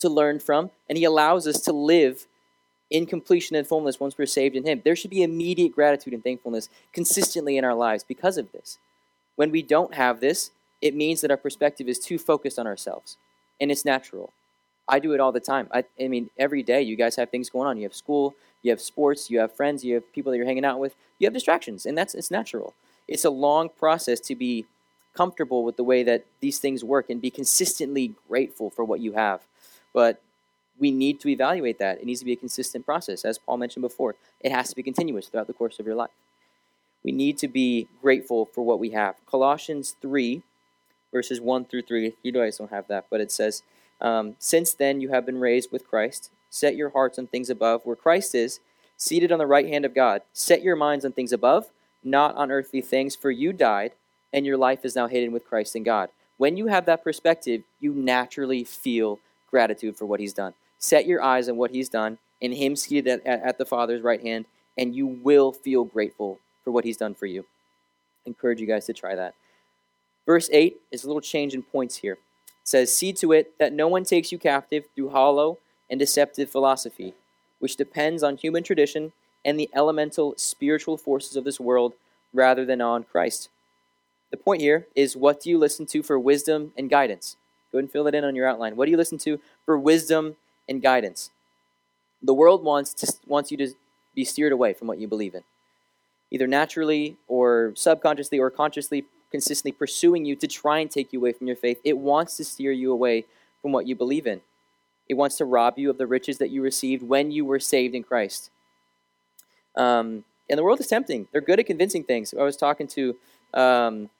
to 0.00 0.08
learn 0.08 0.40
from, 0.40 0.70
and 0.88 0.98
he 0.98 1.04
allows 1.04 1.46
us 1.46 1.60
to 1.60 1.72
live 1.72 2.26
in 2.92 3.06
completion 3.06 3.56
and 3.56 3.66
fullness 3.66 3.98
once 3.98 4.18
we're 4.18 4.26
saved 4.26 4.54
in 4.54 4.64
Him. 4.64 4.82
There 4.84 4.94
should 4.94 5.10
be 5.10 5.22
immediate 5.22 5.72
gratitude 5.72 6.12
and 6.12 6.22
thankfulness 6.22 6.68
consistently 6.92 7.56
in 7.56 7.64
our 7.64 7.74
lives 7.74 8.04
because 8.04 8.36
of 8.36 8.52
this. 8.52 8.78
When 9.34 9.50
we 9.50 9.62
don't 9.62 9.94
have 9.94 10.20
this, 10.20 10.50
it 10.82 10.94
means 10.94 11.22
that 11.22 11.30
our 11.30 11.36
perspective 11.38 11.88
is 11.88 11.98
too 11.98 12.18
focused 12.18 12.58
on 12.58 12.66
ourselves, 12.66 13.16
and 13.60 13.70
it's 13.70 13.84
natural. 13.84 14.32
I 14.88 14.98
do 14.98 15.12
it 15.12 15.20
all 15.20 15.32
the 15.32 15.40
time. 15.40 15.68
I, 15.72 15.84
I 16.00 16.08
mean, 16.08 16.30
every 16.38 16.62
day 16.62 16.82
you 16.82 16.96
guys 16.96 17.16
have 17.16 17.30
things 17.30 17.48
going 17.48 17.68
on. 17.68 17.76
You 17.76 17.84
have 17.84 17.94
school, 17.94 18.34
you 18.62 18.70
have 18.70 18.80
sports, 18.80 19.30
you 19.30 19.38
have 19.38 19.52
friends, 19.54 19.84
you 19.84 19.94
have 19.94 20.12
people 20.12 20.32
that 20.32 20.36
you're 20.36 20.46
hanging 20.46 20.64
out 20.64 20.78
with. 20.78 20.94
You 21.18 21.26
have 21.26 21.34
distractions, 21.34 21.86
and 21.86 21.96
that's 21.96 22.14
it's 22.14 22.30
natural. 22.30 22.74
It's 23.06 23.24
a 23.24 23.30
long 23.30 23.68
process 23.68 24.20
to 24.20 24.34
be 24.34 24.66
comfortable 25.14 25.64
with 25.64 25.76
the 25.76 25.84
way 25.84 26.02
that 26.02 26.24
these 26.40 26.58
things 26.58 26.82
work 26.82 27.10
and 27.10 27.20
be 27.20 27.30
consistently 27.30 28.14
grateful 28.28 28.70
for 28.70 28.84
what 28.84 29.00
you 29.00 29.12
have. 29.12 29.42
But 29.92 30.20
we 30.78 30.90
need 30.90 31.20
to 31.20 31.28
evaluate 31.28 31.78
that. 31.78 32.00
It 32.00 32.06
needs 32.06 32.20
to 32.20 32.26
be 32.26 32.32
a 32.32 32.36
consistent 32.36 32.86
process, 32.86 33.24
as 33.24 33.38
Paul 33.38 33.58
mentioned 33.58 33.82
before. 33.82 34.16
It 34.40 34.52
has 34.52 34.68
to 34.70 34.76
be 34.76 34.82
continuous 34.82 35.28
throughout 35.28 35.46
the 35.46 35.52
course 35.52 35.78
of 35.78 35.86
your 35.86 35.94
life. 35.94 36.10
We 37.04 37.12
need 37.12 37.36
to 37.38 37.48
be 37.48 37.88
grateful 38.00 38.46
for 38.46 38.62
what 38.62 38.78
we 38.78 38.90
have. 38.90 39.16
Colossians 39.26 39.96
3, 40.00 40.42
verses 41.12 41.40
1 41.40 41.66
through 41.66 41.82
3. 41.82 42.14
You 42.22 42.32
guys 42.32 42.58
don't 42.58 42.70
have 42.70 42.88
that, 42.88 43.06
but 43.10 43.20
it 43.20 43.30
says, 43.30 43.62
um, 44.00 44.34
Since 44.38 44.74
then 44.74 45.00
you 45.00 45.10
have 45.10 45.26
been 45.26 45.38
raised 45.38 45.70
with 45.70 45.86
Christ. 45.86 46.30
Set 46.50 46.74
your 46.74 46.90
hearts 46.90 47.18
on 47.18 47.26
things 47.28 47.50
above, 47.50 47.82
where 47.84 47.96
Christ 47.96 48.34
is, 48.34 48.60
seated 48.96 49.32
on 49.32 49.38
the 49.38 49.46
right 49.46 49.68
hand 49.68 49.84
of 49.84 49.94
God. 49.94 50.22
Set 50.32 50.62
your 50.62 50.76
minds 50.76 51.04
on 51.04 51.12
things 51.12 51.32
above, 51.32 51.70
not 52.02 52.34
on 52.36 52.50
earthly 52.50 52.80
things, 52.80 53.14
for 53.14 53.30
you 53.30 53.52
died, 53.52 53.92
and 54.32 54.44
your 54.44 54.56
life 54.56 54.84
is 54.84 54.96
now 54.96 55.06
hidden 55.06 55.32
with 55.32 55.46
Christ 55.46 55.76
in 55.76 55.82
God. 55.82 56.08
When 56.36 56.56
you 56.56 56.66
have 56.66 56.86
that 56.86 57.04
perspective, 57.04 57.62
you 57.80 57.92
naturally 57.94 58.64
feel 58.64 59.20
gratitude 59.50 59.96
for 59.96 60.06
what 60.06 60.20
He's 60.20 60.32
done. 60.32 60.54
Set 60.78 61.06
your 61.06 61.22
eyes 61.22 61.48
on 61.48 61.56
what 61.56 61.70
He's 61.70 61.88
done, 61.88 62.18
and 62.40 62.54
Him 62.54 62.76
seated 62.76 63.22
at, 63.24 63.42
at 63.42 63.58
the 63.58 63.64
Father's 63.64 64.02
right 64.02 64.20
hand, 64.20 64.46
and 64.76 64.94
you 64.94 65.06
will 65.06 65.52
feel 65.52 65.84
grateful 65.84 66.40
for 66.64 66.70
what 66.70 66.84
He's 66.84 66.96
done 66.96 67.14
for 67.14 67.26
you. 67.26 67.44
I 68.26 68.30
encourage 68.30 68.60
you 68.60 68.66
guys 68.66 68.86
to 68.86 68.92
try 68.92 69.14
that. 69.14 69.34
Verse 70.26 70.48
8 70.52 70.80
is 70.90 71.04
a 71.04 71.06
little 71.06 71.20
change 71.20 71.54
in 71.54 71.62
points 71.62 71.96
here. 71.96 72.14
It 72.14 72.68
says, 72.68 72.94
See 72.94 73.12
to 73.14 73.32
it 73.32 73.58
that 73.58 73.72
no 73.72 73.88
one 73.88 74.04
takes 74.04 74.30
you 74.30 74.38
captive 74.38 74.84
through 74.94 75.10
hollow 75.10 75.58
and 75.90 75.98
deceptive 75.98 76.50
philosophy, 76.50 77.14
which 77.58 77.76
depends 77.76 78.22
on 78.22 78.36
human 78.36 78.62
tradition 78.62 79.12
and 79.44 79.58
the 79.58 79.70
elemental 79.74 80.34
spiritual 80.36 80.96
forces 80.96 81.36
of 81.36 81.44
this 81.44 81.58
world 81.58 81.94
rather 82.32 82.64
than 82.64 82.80
on 82.80 83.04
Christ. 83.04 83.48
The 84.30 84.36
point 84.36 84.62
here 84.62 84.86
is 84.94 85.16
what 85.16 85.40
do 85.40 85.50
you 85.50 85.58
listen 85.58 85.86
to 85.86 86.02
for 86.02 86.18
wisdom 86.18 86.72
and 86.76 86.88
guidance? 86.88 87.36
Go 87.70 87.78
ahead 87.78 87.84
and 87.84 87.92
fill 87.92 88.04
that 88.04 88.14
in 88.14 88.24
on 88.24 88.34
your 88.34 88.48
outline. 88.48 88.76
What 88.76 88.86
do 88.86 88.90
you 88.90 88.96
listen 88.96 89.18
to 89.18 89.40
for 89.64 89.78
wisdom 89.78 90.36
and 90.68 90.80
guidance? 90.80 91.30
The 92.22 92.34
world 92.34 92.62
wants 92.62 92.94
to, 92.94 93.12
wants 93.26 93.50
you 93.50 93.56
to 93.58 93.72
be 94.14 94.24
steered 94.24 94.52
away 94.52 94.72
from 94.72 94.88
what 94.88 94.98
you 94.98 95.08
believe 95.08 95.34
in, 95.34 95.42
either 96.30 96.46
naturally 96.46 97.16
or 97.28 97.72
subconsciously 97.74 98.38
or 98.38 98.50
consciously, 98.50 99.04
consistently 99.32 99.72
pursuing 99.72 100.24
you 100.24 100.36
to 100.36 100.46
try 100.46 100.78
and 100.78 100.88
take 100.88 101.12
you 101.12 101.18
away 101.18 101.32
from 101.32 101.48
your 101.48 101.56
faith. 101.56 101.80
It 101.82 101.98
wants 101.98 102.36
to 102.36 102.44
steer 102.44 102.70
you 102.70 102.92
away 102.92 103.24
from 103.60 103.72
what 103.72 103.88
you 103.88 103.96
believe 103.96 104.28
in. 104.28 104.42
It 105.08 105.14
wants 105.14 105.36
to 105.38 105.44
rob 105.44 105.78
you 105.78 105.90
of 105.90 105.98
the 105.98 106.06
riches 106.06 106.38
that 106.38 106.50
you 106.50 106.62
received 106.62 107.02
when 107.02 107.32
you 107.32 107.44
were 107.44 107.58
saved 107.58 107.94
in 107.94 108.04
Christ. 108.04 108.50
Um, 109.76 110.24
and 110.48 110.58
the 110.58 110.62
world 110.62 110.80
is 110.80 110.86
tempting. 110.86 111.26
They're 111.32 111.40
good 111.40 111.58
at 111.58 111.66
convincing 111.66 112.04
things. 112.04 112.32
I 112.38 112.42
was 112.42 112.56
talking 112.56 112.86
to 112.88 113.16
um, 113.54 114.10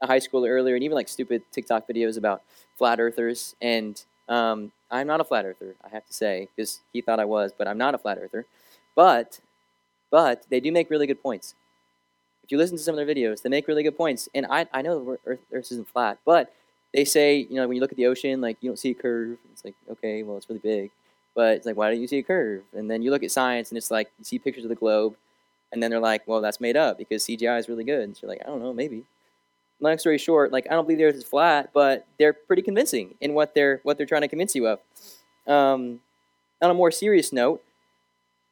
a 0.00 0.06
high 0.06 0.20
schooler 0.20 0.48
earlier, 0.50 0.74
and 0.74 0.84
even 0.84 0.94
like 0.94 1.08
stupid 1.08 1.42
TikTok 1.50 1.88
videos 1.88 2.16
about 2.16 2.42
flat 2.76 3.00
earthers. 3.00 3.56
And 3.60 4.02
um, 4.28 4.72
I'm 4.90 5.06
not 5.06 5.20
a 5.20 5.24
flat 5.24 5.44
earther, 5.44 5.74
I 5.84 5.88
have 5.88 6.06
to 6.06 6.12
say, 6.12 6.48
because 6.54 6.80
he 6.92 7.00
thought 7.00 7.20
I 7.20 7.24
was, 7.24 7.52
but 7.56 7.66
I'm 7.66 7.78
not 7.78 7.94
a 7.94 7.98
flat 7.98 8.18
earther. 8.20 8.46
But, 8.94 9.40
but 10.10 10.44
they 10.50 10.60
do 10.60 10.70
make 10.70 10.90
really 10.90 11.06
good 11.06 11.22
points. 11.22 11.54
If 12.44 12.50
you 12.50 12.58
listen 12.58 12.76
to 12.76 12.82
some 12.82 12.98
of 12.98 13.06
their 13.06 13.14
videos, 13.14 13.42
they 13.42 13.48
make 13.48 13.68
really 13.68 13.82
good 13.82 13.96
points. 13.96 14.28
And 14.34 14.46
I, 14.50 14.66
I 14.72 14.82
know 14.82 15.16
Earth, 15.26 15.40
Earth 15.52 15.72
isn't 15.72 15.88
flat, 15.88 16.18
but 16.24 16.52
they 16.92 17.04
say, 17.04 17.36
you 17.36 17.56
know, 17.56 17.66
when 17.66 17.76
you 17.76 17.80
look 17.80 17.92
at 17.92 17.96
the 17.96 18.06
ocean, 18.06 18.40
like 18.40 18.58
you 18.60 18.68
don't 18.68 18.78
see 18.78 18.90
a 18.90 18.94
curve. 18.94 19.38
It's 19.52 19.64
like, 19.64 19.74
okay, 19.90 20.22
well, 20.22 20.36
it's 20.36 20.48
really 20.48 20.60
big. 20.60 20.90
But 21.34 21.56
it's 21.56 21.66
like, 21.66 21.76
why 21.76 21.90
don't 21.90 22.00
you 22.00 22.06
see 22.06 22.18
a 22.18 22.22
curve? 22.22 22.62
And 22.74 22.90
then 22.90 23.02
you 23.02 23.10
look 23.10 23.22
at 23.22 23.30
science, 23.30 23.70
and 23.70 23.78
it's 23.78 23.90
like 23.90 24.10
you 24.18 24.24
see 24.24 24.38
pictures 24.38 24.64
of 24.64 24.68
the 24.68 24.76
globe, 24.76 25.16
and 25.72 25.82
then 25.82 25.90
they're 25.90 26.00
like, 26.00 26.28
well, 26.28 26.42
that's 26.42 26.60
made 26.60 26.76
up 26.76 26.98
because 26.98 27.24
CGI 27.24 27.58
is 27.58 27.68
really 27.68 27.84
good. 27.84 28.02
And 28.02 28.14
so 28.14 28.26
you're 28.26 28.30
like, 28.30 28.42
I 28.44 28.48
don't 28.48 28.62
know, 28.62 28.74
maybe. 28.74 29.04
Long 29.80 29.98
story 29.98 30.18
short, 30.18 30.52
like 30.52 30.66
I 30.70 30.74
don't 30.74 30.84
believe 30.84 30.98
the 30.98 31.04
Earth 31.04 31.16
is 31.16 31.24
flat, 31.24 31.70
but 31.72 32.06
they're 32.18 32.34
pretty 32.34 32.62
convincing 32.62 33.14
in 33.20 33.34
what 33.34 33.54
they're 33.54 33.80
what 33.82 33.96
they're 33.96 34.06
trying 34.06 34.22
to 34.22 34.28
convince 34.28 34.54
you 34.54 34.66
of. 34.68 34.78
Um, 35.46 36.00
on 36.60 36.70
a 36.70 36.74
more 36.74 36.92
serious 36.92 37.32
note, 37.32 37.62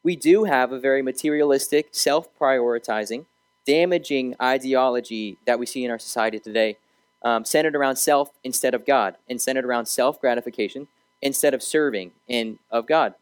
we 0.03 0.17
do 0.17 0.45
have 0.45 0.73
a 0.73 0.81
very 0.81 1.03
materialistic, 1.03 1.89
self-prioritizing, 1.93 3.27
damaging 3.67 4.35
ideology 4.41 5.39
that 5.47 5.59
we 5.59 5.67
see 5.67 5.85
in 5.85 5.91
our 5.91 5.99
society 5.99 6.39
today, 6.39 6.77
um, 7.23 7.45
centered 7.45 7.77
around 7.77 7.97
self 7.97 8.31
instead 8.45 8.75
of 8.75 8.87
God, 8.87 9.17
and 9.29 9.41
centered 9.41 9.65
around 9.65 9.87
self-gratification 9.87 10.89
instead 11.23 11.55
of 11.55 11.63
serving 11.63 12.13
and 12.29 12.59
of 12.71 12.87
God. 12.87 13.15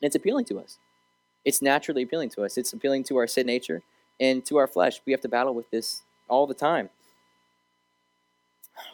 And 0.00 0.06
it's 0.06 0.16
appealing 0.16 0.44
to 0.46 0.58
us. 0.58 0.78
It's 1.44 1.62
naturally 1.62 2.02
appealing 2.02 2.30
to 2.30 2.44
us. 2.44 2.58
It's 2.58 2.72
appealing 2.72 3.04
to 3.04 3.16
our 3.16 3.26
sin 3.26 3.46
nature 3.46 3.82
and 4.20 4.44
to 4.46 4.56
our 4.56 4.66
flesh. 4.66 5.00
We 5.06 5.12
have 5.12 5.20
to 5.22 5.28
battle 5.28 5.54
with 5.54 5.70
this 5.70 6.02
all 6.28 6.46
the 6.46 6.54
time. 6.54 6.90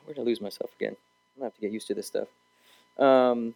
Where 0.05 0.15
did 0.15 0.21
I 0.21 0.25
lose 0.25 0.41
myself 0.41 0.71
again? 0.79 0.97
I'm 1.37 1.41
gonna 1.41 1.47
have 1.47 1.55
to 1.55 1.61
get 1.61 1.73
used 1.73 1.87
to 1.89 1.95
this 1.95 2.07
stuff. 2.07 2.29
Um, 2.99 3.55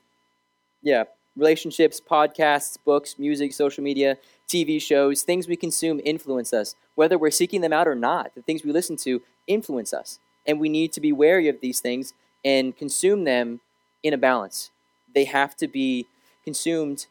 yeah, 0.83 1.05
relationships, 1.36 2.00
podcasts, 2.00 2.76
books, 2.84 3.18
music, 3.18 3.52
social 3.52 3.82
media, 3.82 4.18
TV 4.48 4.80
shows, 4.80 5.22
things 5.22 5.48
we 5.48 5.56
consume 5.56 6.00
influence 6.04 6.52
us. 6.52 6.74
Whether 6.94 7.16
we're 7.16 7.30
seeking 7.30 7.60
them 7.62 7.72
out 7.72 7.88
or 7.88 7.94
not, 7.94 8.34
the 8.34 8.42
things 8.42 8.64
we 8.64 8.72
listen 8.72 8.96
to 8.98 9.22
influence 9.46 9.92
us. 9.92 10.18
And 10.46 10.60
we 10.60 10.68
need 10.68 10.92
to 10.92 11.00
be 11.00 11.12
wary 11.12 11.48
of 11.48 11.60
these 11.60 11.80
things 11.80 12.12
and 12.44 12.76
consume 12.76 13.24
them 13.24 13.60
in 14.02 14.12
a 14.12 14.18
balance. 14.18 14.70
They 15.14 15.24
have 15.24 15.56
to 15.58 15.68
be 15.68 16.06
consumed 16.44 17.06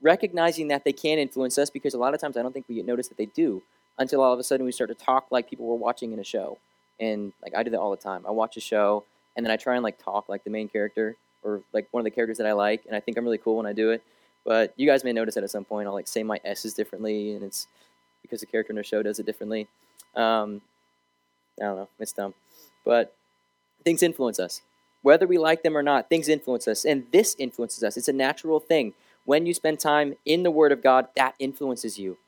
recognizing 0.00 0.68
that 0.68 0.84
they 0.84 0.92
can 0.92 1.18
influence 1.18 1.58
us 1.58 1.68
because 1.68 1.92
a 1.92 1.98
lot 1.98 2.14
of 2.14 2.20
times 2.20 2.36
I 2.36 2.42
don't 2.42 2.52
think 2.52 2.66
we 2.68 2.80
notice 2.82 3.08
that 3.08 3.18
they 3.18 3.26
do 3.26 3.62
until 3.98 4.22
all 4.22 4.32
of 4.32 4.38
a 4.38 4.44
sudden 4.44 4.64
we 4.64 4.72
start 4.72 4.88
to 4.88 4.94
talk 4.94 5.26
like 5.30 5.50
people 5.50 5.66
were 5.66 5.74
watching 5.74 6.12
in 6.12 6.18
a 6.18 6.24
show. 6.24 6.58
And 6.98 7.32
like 7.42 7.54
I 7.54 7.62
do 7.62 7.70
that 7.70 7.80
all 7.80 7.90
the 7.90 7.96
time. 7.96 8.24
I 8.26 8.30
watch 8.30 8.56
a 8.56 8.60
show 8.60 9.04
and 9.36 9.44
then 9.44 9.50
I 9.50 9.56
try 9.56 9.74
and 9.74 9.82
like 9.82 10.02
talk 10.02 10.28
like 10.28 10.44
the 10.44 10.50
main 10.50 10.68
character 10.68 11.16
or 11.42 11.62
like 11.72 11.88
one 11.90 12.00
of 12.00 12.04
the 12.04 12.10
characters 12.10 12.38
that 12.38 12.46
I 12.46 12.52
like 12.52 12.84
and 12.86 12.94
I 12.94 13.00
think 13.00 13.16
I'm 13.16 13.24
really 13.24 13.38
cool 13.38 13.56
when 13.56 13.66
I 13.66 13.72
do 13.72 13.90
it. 13.90 14.02
But 14.44 14.72
you 14.76 14.86
guys 14.86 15.04
may 15.04 15.12
notice 15.12 15.34
that 15.34 15.44
at 15.44 15.50
some 15.50 15.64
point 15.64 15.86
I'll 15.86 15.94
like 15.94 16.08
say 16.08 16.22
my 16.22 16.40
S's 16.44 16.74
differently 16.74 17.34
and 17.34 17.42
it's 17.44 17.66
because 18.22 18.40
the 18.40 18.46
character 18.46 18.72
in 18.72 18.76
the 18.76 18.82
show 18.82 19.02
does 19.02 19.18
it 19.18 19.26
differently. 19.26 19.66
Um, 20.14 20.60
I 21.60 21.64
don't 21.64 21.76
know, 21.76 21.88
it's 21.98 22.12
dumb. 22.12 22.34
But 22.84 23.14
things 23.84 24.02
influence 24.02 24.38
us. 24.38 24.62
Whether 25.02 25.26
we 25.26 25.38
like 25.38 25.62
them 25.62 25.76
or 25.76 25.82
not, 25.82 26.08
things 26.08 26.28
influence 26.28 26.68
us. 26.68 26.84
And 26.84 27.06
this 27.12 27.34
influences 27.38 27.82
us. 27.82 27.96
It's 27.96 28.08
a 28.08 28.12
natural 28.12 28.60
thing. 28.60 28.92
When 29.24 29.46
you 29.46 29.54
spend 29.54 29.80
time 29.80 30.16
in 30.24 30.42
the 30.42 30.50
Word 30.50 30.72
of 30.72 30.82
God, 30.82 31.08
that 31.16 31.34
influences 31.38 31.98
you. 31.98 32.18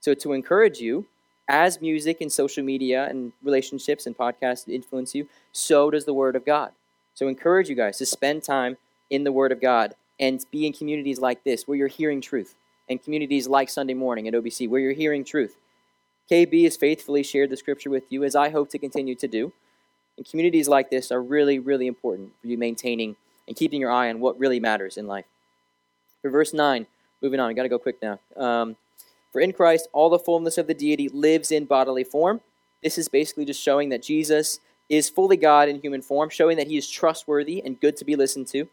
So, 0.00 0.14
to 0.14 0.32
encourage 0.32 0.78
you, 0.78 1.06
as 1.48 1.80
music 1.80 2.20
and 2.20 2.30
social 2.30 2.64
media 2.64 3.06
and 3.08 3.32
relationships 3.42 4.06
and 4.06 4.16
podcasts 4.16 4.68
influence 4.68 5.14
you, 5.14 5.28
so 5.52 5.90
does 5.90 6.04
the 6.04 6.14
Word 6.14 6.36
of 6.36 6.44
God. 6.44 6.72
So, 7.14 7.28
encourage 7.28 7.68
you 7.68 7.74
guys 7.74 7.98
to 7.98 8.06
spend 8.06 8.42
time 8.42 8.76
in 9.10 9.24
the 9.24 9.32
Word 9.32 9.52
of 9.52 9.60
God 9.60 9.94
and 10.18 10.44
be 10.50 10.66
in 10.66 10.72
communities 10.72 11.18
like 11.18 11.44
this 11.44 11.66
where 11.66 11.76
you're 11.76 11.88
hearing 11.88 12.20
truth, 12.20 12.54
and 12.88 13.02
communities 13.02 13.48
like 13.48 13.68
Sunday 13.68 13.94
morning 13.94 14.28
at 14.28 14.34
OBC 14.34 14.68
where 14.68 14.80
you're 14.80 14.92
hearing 14.92 15.24
truth. 15.24 15.56
KB 16.30 16.62
has 16.64 16.76
faithfully 16.76 17.22
shared 17.22 17.50
the 17.50 17.56
scripture 17.56 17.90
with 17.90 18.04
you, 18.10 18.22
as 18.22 18.36
I 18.36 18.50
hope 18.50 18.70
to 18.70 18.78
continue 18.78 19.16
to 19.16 19.26
do. 19.26 19.52
And 20.16 20.28
communities 20.28 20.68
like 20.68 20.90
this 20.90 21.10
are 21.10 21.22
really, 21.22 21.58
really 21.58 21.86
important 21.86 22.32
for 22.40 22.46
you 22.46 22.56
maintaining 22.56 23.16
and 23.48 23.56
keeping 23.56 23.80
your 23.80 23.90
eye 23.90 24.08
on 24.10 24.20
what 24.20 24.38
really 24.38 24.60
matters 24.60 24.96
in 24.96 25.06
life. 25.06 25.24
For 26.22 26.30
verse 26.30 26.52
9, 26.52 26.86
moving 27.22 27.40
on, 27.40 27.54
got 27.54 27.62
to 27.64 27.68
go 27.68 27.78
quick 27.78 28.00
now. 28.02 28.20
Um, 28.36 28.76
for 29.32 29.40
in 29.40 29.52
Christ, 29.52 29.88
all 29.92 30.10
the 30.10 30.18
fullness 30.18 30.58
of 30.58 30.66
the 30.66 30.74
deity 30.74 31.08
lives 31.08 31.50
in 31.50 31.64
bodily 31.64 32.04
form. 32.04 32.40
This 32.82 32.98
is 32.98 33.08
basically 33.08 33.44
just 33.44 33.62
showing 33.62 33.88
that 33.88 34.02
Jesus 34.02 34.60
is 34.90 35.08
fully 35.08 35.38
God 35.38 35.70
in 35.70 35.80
human 35.80 36.02
form, 36.02 36.28
showing 36.28 36.58
that 36.58 36.66
he 36.66 36.76
is 36.76 36.90
trustworthy 36.90 37.62
and 37.64 37.80
good 37.80 37.96
to 37.96 38.04
be 38.04 38.16
listened 38.16 38.48
to. 38.48 38.68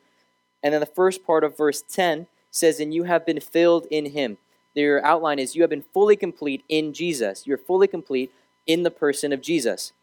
And 0.61 0.73
then 0.73 0.81
the 0.81 0.85
first 0.85 1.25
part 1.25 1.45
of 1.45 1.55
verse 1.55 1.81
10 1.81 2.27
says, 2.51 2.81
And 2.81 2.93
you 2.93 3.03
have 3.03 3.25
been 3.25 3.39
filled 3.39 3.85
in 3.89 4.07
him. 4.07 4.37
Their 4.75 5.05
outline 5.05 5.39
is, 5.39 5.55
You 5.55 5.61
have 5.61 5.69
been 5.69 5.85
fully 5.93 6.17
complete 6.17 6.65
in 6.67 6.91
Jesus. 6.91 7.47
You're 7.47 7.57
fully 7.57 7.87
complete 7.87 8.31
in 8.65 8.83
the 8.83 8.91
person 8.91 9.31
of 9.31 9.41
Jesus 9.41 9.93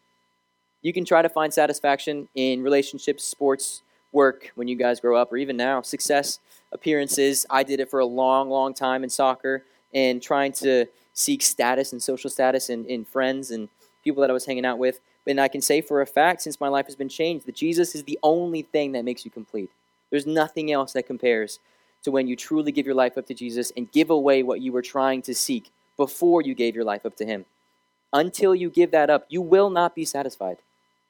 you 0.85 0.93
can 0.93 1.03
try 1.03 1.23
to 1.23 1.29
find 1.29 1.51
satisfaction 1.51 2.29
in 2.35 2.61
relationships, 2.61 3.23
sports, 3.23 3.81
work 4.11 4.51
when 4.53 4.67
you 4.67 4.75
guys 4.75 4.99
grow 4.99 5.19
up, 5.19 5.33
or 5.33 5.37
even 5.37 5.57
now, 5.57 5.81
success, 5.81 6.37
appearances. 6.71 7.43
I 7.49 7.63
did 7.63 7.79
it 7.79 7.89
for 7.89 7.99
a 7.99 8.05
long, 8.05 8.51
long 8.51 8.75
time 8.75 9.03
in 9.03 9.09
soccer 9.09 9.63
and 9.95 10.21
trying 10.21 10.51
to 10.53 10.85
seek 11.11 11.41
status 11.41 11.91
and 11.91 12.03
social 12.03 12.29
status 12.29 12.69
in, 12.69 12.85
in 12.85 13.03
friends 13.03 13.49
and 13.49 13.67
people 14.03 14.21
that 14.21 14.29
I 14.29 14.33
was 14.33 14.45
hanging 14.45 14.63
out 14.63 14.77
with. 14.77 14.99
And 15.27 15.41
I 15.41 15.47
can 15.47 15.61
say 15.61 15.81
for 15.81 16.01
a 16.01 16.05
fact, 16.05 16.41
since 16.41 16.59
my 16.59 16.67
life 16.67 16.85
has 16.85 16.95
been 16.95 17.09
changed, 17.09 17.45
that 17.45 17.55
Jesus 17.55 17.95
is 17.95 18.03
the 18.03 18.19
only 18.21 18.61
thing 18.61 18.91
that 18.91 19.05
makes 19.05 19.25
you 19.25 19.31
complete. 19.31 19.69
There's 20.11 20.27
nothing 20.27 20.71
else 20.71 20.93
that 20.93 21.07
compares 21.07 21.59
to 22.03 22.11
when 22.11 22.27
you 22.27 22.35
truly 22.35 22.71
give 22.71 22.85
your 22.85 22.95
life 22.95 23.17
up 23.17 23.25
to 23.27 23.33
Jesus 23.33 23.71
and 23.75 23.91
give 23.91 24.09
away 24.09 24.43
what 24.43 24.61
you 24.61 24.71
were 24.71 24.83
trying 24.83 25.21
to 25.23 25.33
seek 25.33 25.71
before 25.97 26.41
you 26.41 26.53
gave 26.53 26.75
your 26.75 26.83
life 26.83 27.05
up 27.05 27.15
to 27.17 27.25
Him. 27.25 27.45
Until 28.13 28.53
you 28.53 28.69
give 28.69 28.91
that 28.91 29.09
up, 29.09 29.25
you 29.29 29.41
will 29.41 29.69
not 29.69 29.95
be 29.95 30.05
satisfied. 30.05 30.57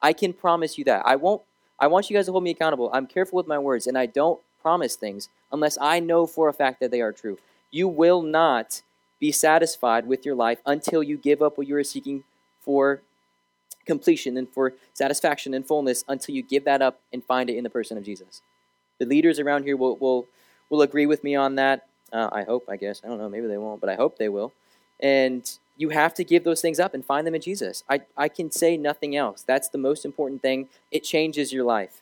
I 0.01 0.13
can 0.13 0.33
promise 0.33 0.77
you 0.77 0.83
that. 0.85 1.03
I 1.05 1.17
won't. 1.17 1.41
I 1.77 1.87
want 1.87 2.09
you 2.09 2.15
guys 2.15 2.27
to 2.27 2.31
hold 2.31 2.43
me 2.43 2.51
accountable. 2.51 2.89
I'm 2.93 3.05
careful 3.05 3.35
with 3.35 3.47
my 3.47 3.59
words, 3.59 3.85
and 3.85 3.97
I 3.97 4.05
don't 4.05 4.39
promise 4.61 4.95
things 4.95 5.27
unless 5.51 5.77
I 5.79 5.99
know 5.99 6.25
for 6.25 6.47
a 6.47 6.53
fact 6.53 6.79
that 6.79 6.89
they 6.89 7.01
are 7.01 7.11
true. 7.11 7.37
You 7.69 7.89
will 7.89 8.21
not 8.21 8.81
be 9.19 9.31
satisfied 9.31 10.07
with 10.07 10.25
your 10.25 10.35
life 10.35 10.59
until 10.65 11.03
you 11.03 11.17
give 11.17 11.41
up 11.41 11.57
what 11.57 11.67
you 11.67 11.75
are 11.75 11.83
seeking 11.83 12.23
for 12.61 13.01
completion 13.85 14.37
and 14.37 14.49
for 14.49 14.73
satisfaction 14.93 15.53
and 15.53 15.65
fullness 15.65 16.03
until 16.07 16.35
you 16.35 16.41
give 16.41 16.65
that 16.65 16.81
up 16.81 16.99
and 17.13 17.23
find 17.23 17.49
it 17.49 17.57
in 17.57 17.63
the 17.63 17.69
person 17.69 17.97
of 17.97 18.03
Jesus. 18.03 18.41
The 18.99 19.05
leaders 19.05 19.39
around 19.39 19.63
here 19.63 19.77
will, 19.77 19.97
will, 19.97 20.27
will 20.69 20.81
agree 20.81 21.05
with 21.05 21.23
me 21.23 21.35
on 21.35 21.55
that. 21.55 21.87
Uh, 22.11 22.29
I 22.31 22.43
hope, 22.43 22.65
I 22.69 22.77
guess. 22.77 23.01
I 23.03 23.07
don't 23.07 23.17
know, 23.17 23.29
maybe 23.29 23.47
they 23.47 23.57
won't, 23.57 23.81
but 23.81 23.89
I 23.89 23.95
hope 23.95 24.17
they 24.17 24.29
will. 24.29 24.53
And 24.99 25.49
you 25.77 25.89
have 25.89 26.13
to 26.15 26.23
give 26.23 26.43
those 26.43 26.61
things 26.61 26.79
up 26.79 26.93
and 26.93 27.03
find 27.03 27.27
them 27.27 27.35
in 27.35 27.41
Jesus. 27.41 27.83
I, 27.89 28.01
I 28.15 28.29
can 28.29 28.51
say 28.51 28.77
nothing 28.77 29.15
else. 29.15 29.43
That's 29.43 29.69
the 29.69 29.77
most 29.77 30.05
important 30.05 30.41
thing. 30.41 30.69
It 30.91 31.03
changes 31.03 31.51
your 31.51 31.65
life. 31.65 32.01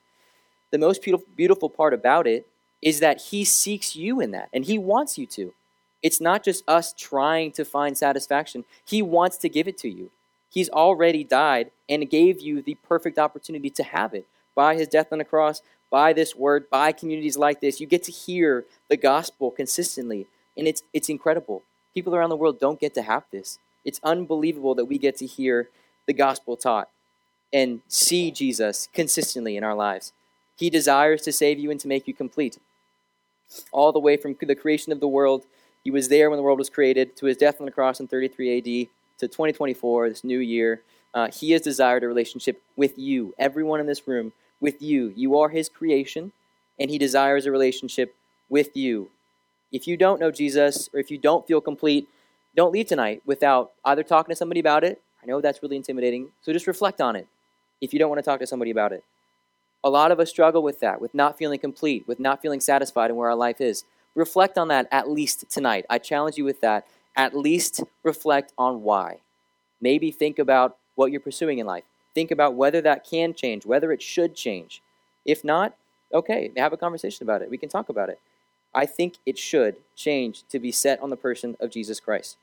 The 0.71 0.77
most 0.77 1.01
beautiful, 1.01 1.27
beautiful 1.35 1.69
part 1.69 1.93
about 1.93 2.27
it 2.27 2.47
is 2.81 2.99
that 2.99 3.21
He 3.21 3.43
seeks 3.45 3.95
you 3.95 4.19
in 4.19 4.31
that, 4.31 4.49
and 4.53 4.65
He 4.65 4.77
wants 4.77 5.17
you 5.17 5.25
to. 5.27 5.53
It's 6.01 6.19
not 6.19 6.43
just 6.43 6.67
us 6.67 6.93
trying 6.93 7.51
to 7.53 7.63
find 7.63 7.97
satisfaction, 7.97 8.65
He 8.85 9.01
wants 9.01 9.37
to 9.37 9.49
give 9.49 9.67
it 9.67 9.77
to 9.79 9.89
you. 9.89 10.11
He's 10.53 10.69
already 10.69 11.23
died 11.23 11.71
and 11.89 12.07
gave 12.07 12.39
you 12.39 12.61
the 12.61 12.75
perfect 12.75 13.17
opportunity 13.17 13.71
to 13.71 13.81
have 13.81 14.13
it 14.13 14.27
by 14.53 14.75
his 14.75 14.87
death 14.87 15.07
on 15.11 15.17
the 15.17 15.25
cross, 15.25 15.63
by 15.89 16.13
this 16.13 16.35
word, 16.35 16.69
by 16.69 16.91
communities 16.91 17.35
like 17.35 17.59
this. 17.59 17.81
You 17.81 17.87
get 17.87 18.03
to 18.03 18.11
hear 18.11 18.65
the 18.87 18.95
gospel 18.95 19.49
consistently, 19.49 20.27
and 20.55 20.67
it's, 20.67 20.83
it's 20.93 21.09
incredible. 21.09 21.63
People 21.95 22.15
around 22.15 22.29
the 22.29 22.35
world 22.35 22.59
don't 22.59 22.79
get 22.79 22.93
to 22.93 23.01
have 23.01 23.23
this. 23.31 23.57
It's 23.83 23.99
unbelievable 24.03 24.75
that 24.75 24.85
we 24.85 24.99
get 24.99 25.17
to 25.17 25.25
hear 25.25 25.69
the 26.05 26.13
gospel 26.13 26.55
taught 26.55 26.87
and 27.51 27.81
see 27.87 28.29
Jesus 28.29 28.87
consistently 28.93 29.57
in 29.57 29.63
our 29.63 29.75
lives. 29.75 30.13
He 30.55 30.69
desires 30.69 31.23
to 31.23 31.31
save 31.31 31.57
you 31.57 31.71
and 31.71 31.79
to 31.79 31.87
make 31.87 32.07
you 32.07 32.13
complete. 32.13 32.59
All 33.71 33.91
the 33.91 33.99
way 33.99 34.17
from 34.17 34.35
the 34.39 34.55
creation 34.55 34.91
of 34.91 34.99
the 34.99 35.07
world, 35.07 35.45
he 35.83 35.89
was 35.89 36.09
there 36.09 36.29
when 36.29 36.37
the 36.37 36.43
world 36.43 36.59
was 36.59 36.69
created, 36.69 37.15
to 37.17 37.25
his 37.25 37.37
death 37.37 37.59
on 37.59 37.65
the 37.65 37.71
cross 37.71 37.99
in 37.99 38.07
33 38.07 38.59
AD, 38.59 38.89
to 39.23 39.27
2024, 39.27 40.09
this 40.09 40.23
new 40.23 40.39
year, 40.39 40.81
uh, 41.13 41.29
He 41.31 41.51
has 41.51 41.61
desired 41.61 42.03
a 42.03 42.07
relationship 42.07 42.61
with 42.75 42.97
you, 42.97 43.33
everyone 43.39 43.79
in 43.79 43.85
this 43.85 44.07
room, 44.07 44.33
with 44.59 44.81
you. 44.81 45.13
You 45.15 45.37
are 45.39 45.49
His 45.49 45.69
creation, 45.69 46.31
and 46.79 46.89
He 46.89 46.97
desires 46.97 47.45
a 47.45 47.51
relationship 47.51 48.15
with 48.49 48.75
you. 48.75 49.09
If 49.71 49.87
you 49.87 49.97
don't 49.97 50.19
know 50.19 50.31
Jesus, 50.31 50.89
or 50.93 50.99
if 50.99 51.09
you 51.09 51.17
don't 51.17 51.47
feel 51.47 51.61
complete, 51.61 52.07
don't 52.55 52.73
leave 52.73 52.87
tonight 52.87 53.21
without 53.25 53.71
either 53.85 54.03
talking 54.03 54.31
to 54.31 54.35
somebody 54.35 54.59
about 54.59 54.83
it. 54.83 55.01
I 55.21 55.25
know 55.25 55.41
that's 55.41 55.63
really 55.63 55.77
intimidating, 55.77 56.29
so 56.41 56.53
just 56.53 56.67
reflect 56.67 57.01
on 57.01 57.15
it 57.15 57.27
if 57.81 57.93
you 57.93 57.99
don't 57.99 58.09
want 58.09 58.19
to 58.19 58.23
talk 58.23 58.39
to 58.39 58.47
somebody 58.47 58.71
about 58.71 58.91
it. 58.91 59.03
A 59.83 59.89
lot 59.89 60.11
of 60.11 60.19
us 60.19 60.29
struggle 60.29 60.63
with 60.63 60.79
that, 60.79 61.01
with 61.01 61.13
not 61.13 61.37
feeling 61.37 61.59
complete, 61.59 62.07
with 62.07 62.19
not 62.19 62.41
feeling 62.41 62.59
satisfied 62.59 63.09
in 63.09 63.15
where 63.15 63.29
our 63.29 63.35
life 63.35 63.59
is. 63.59 63.83
Reflect 64.15 64.57
on 64.57 64.67
that 64.67 64.87
at 64.91 65.09
least 65.09 65.49
tonight. 65.49 65.85
I 65.89 65.97
challenge 65.97 66.37
you 66.37 66.45
with 66.45 66.61
that 66.61 66.85
at 67.15 67.35
least 67.35 67.83
reflect 68.03 68.53
on 68.57 68.83
why. 68.83 69.19
Maybe 69.81 70.11
think 70.11 70.39
about 70.39 70.77
what 70.95 71.11
you're 71.11 71.21
pursuing 71.21 71.59
in 71.59 71.65
life. 71.65 71.83
Think 72.13 72.31
about 72.31 72.55
whether 72.55 72.81
that 72.81 73.05
can 73.05 73.33
change, 73.33 73.65
whether 73.65 73.91
it 73.91 74.01
should 74.01 74.35
change. 74.35 74.81
If 75.25 75.43
not, 75.43 75.75
okay, 76.13 76.51
have 76.57 76.73
a 76.73 76.77
conversation 76.77 77.25
about 77.25 77.41
it. 77.41 77.49
We 77.49 77.57
can 77.57 77.69
talk 77.69 77.89
about 77.89 78.09
it. 78.09 78.19
I 78.73 78.85
think 78.85 79.15
it 79.25 79.37
should 79.37 79.77
change 79.95 80.43
to 80.49 80.59
be 80.59 80.71
set 80.71 81.01
on 81.01 81.09
the 81.09 81.15
person 81.15 81.55
of 81.59 81.69
Jesus 81.69 81.99
Christ. 81.99 82.37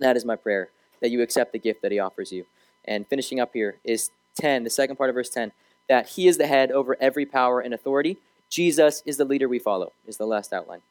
That 0.00 0.16
is 0.16 0.24
my 0.24 0.36
prayer, 0.36 0.70
that 1.00 1.10
you 1.10 1.22
accept 1.22 1.52
the 1.52 1.58
gift 1.58 1.82
that 1.82 1.92
he 1.92 1.98
offers 1.98 2.32
you. 2.32 2.46
And 2.84 3.06
finishing 3.06 3.40
up 3.40 3.52
here 3.52 3.76
is 3.84 4.10
10, 4.40 4.64
the 4.64 4.70
second 4.70 4.96
part 4.96 5.10
of 5.10 5.14
verse 5.14 5.30
10, 5.30 5.52
that 5.88 6.10
he 6.10 6.26
is 6.26 6.38
the 6.38 6.46
head 6.46 6.72
over 6.72 6.96
every 7.00 7.26
power 7.26 7.60
and 7.60 7.72
authority. 7.72 8.18
Jesus 8.50 9.02
is 9.06 9.16
the 9.16 9.24
leader 9.24 9.48
we 9.48 9.58
follow, 9.58 9.92
is 10.06 10.16
the 10.16 10.26
last 10.26 10.52
outline. 10.52 10.82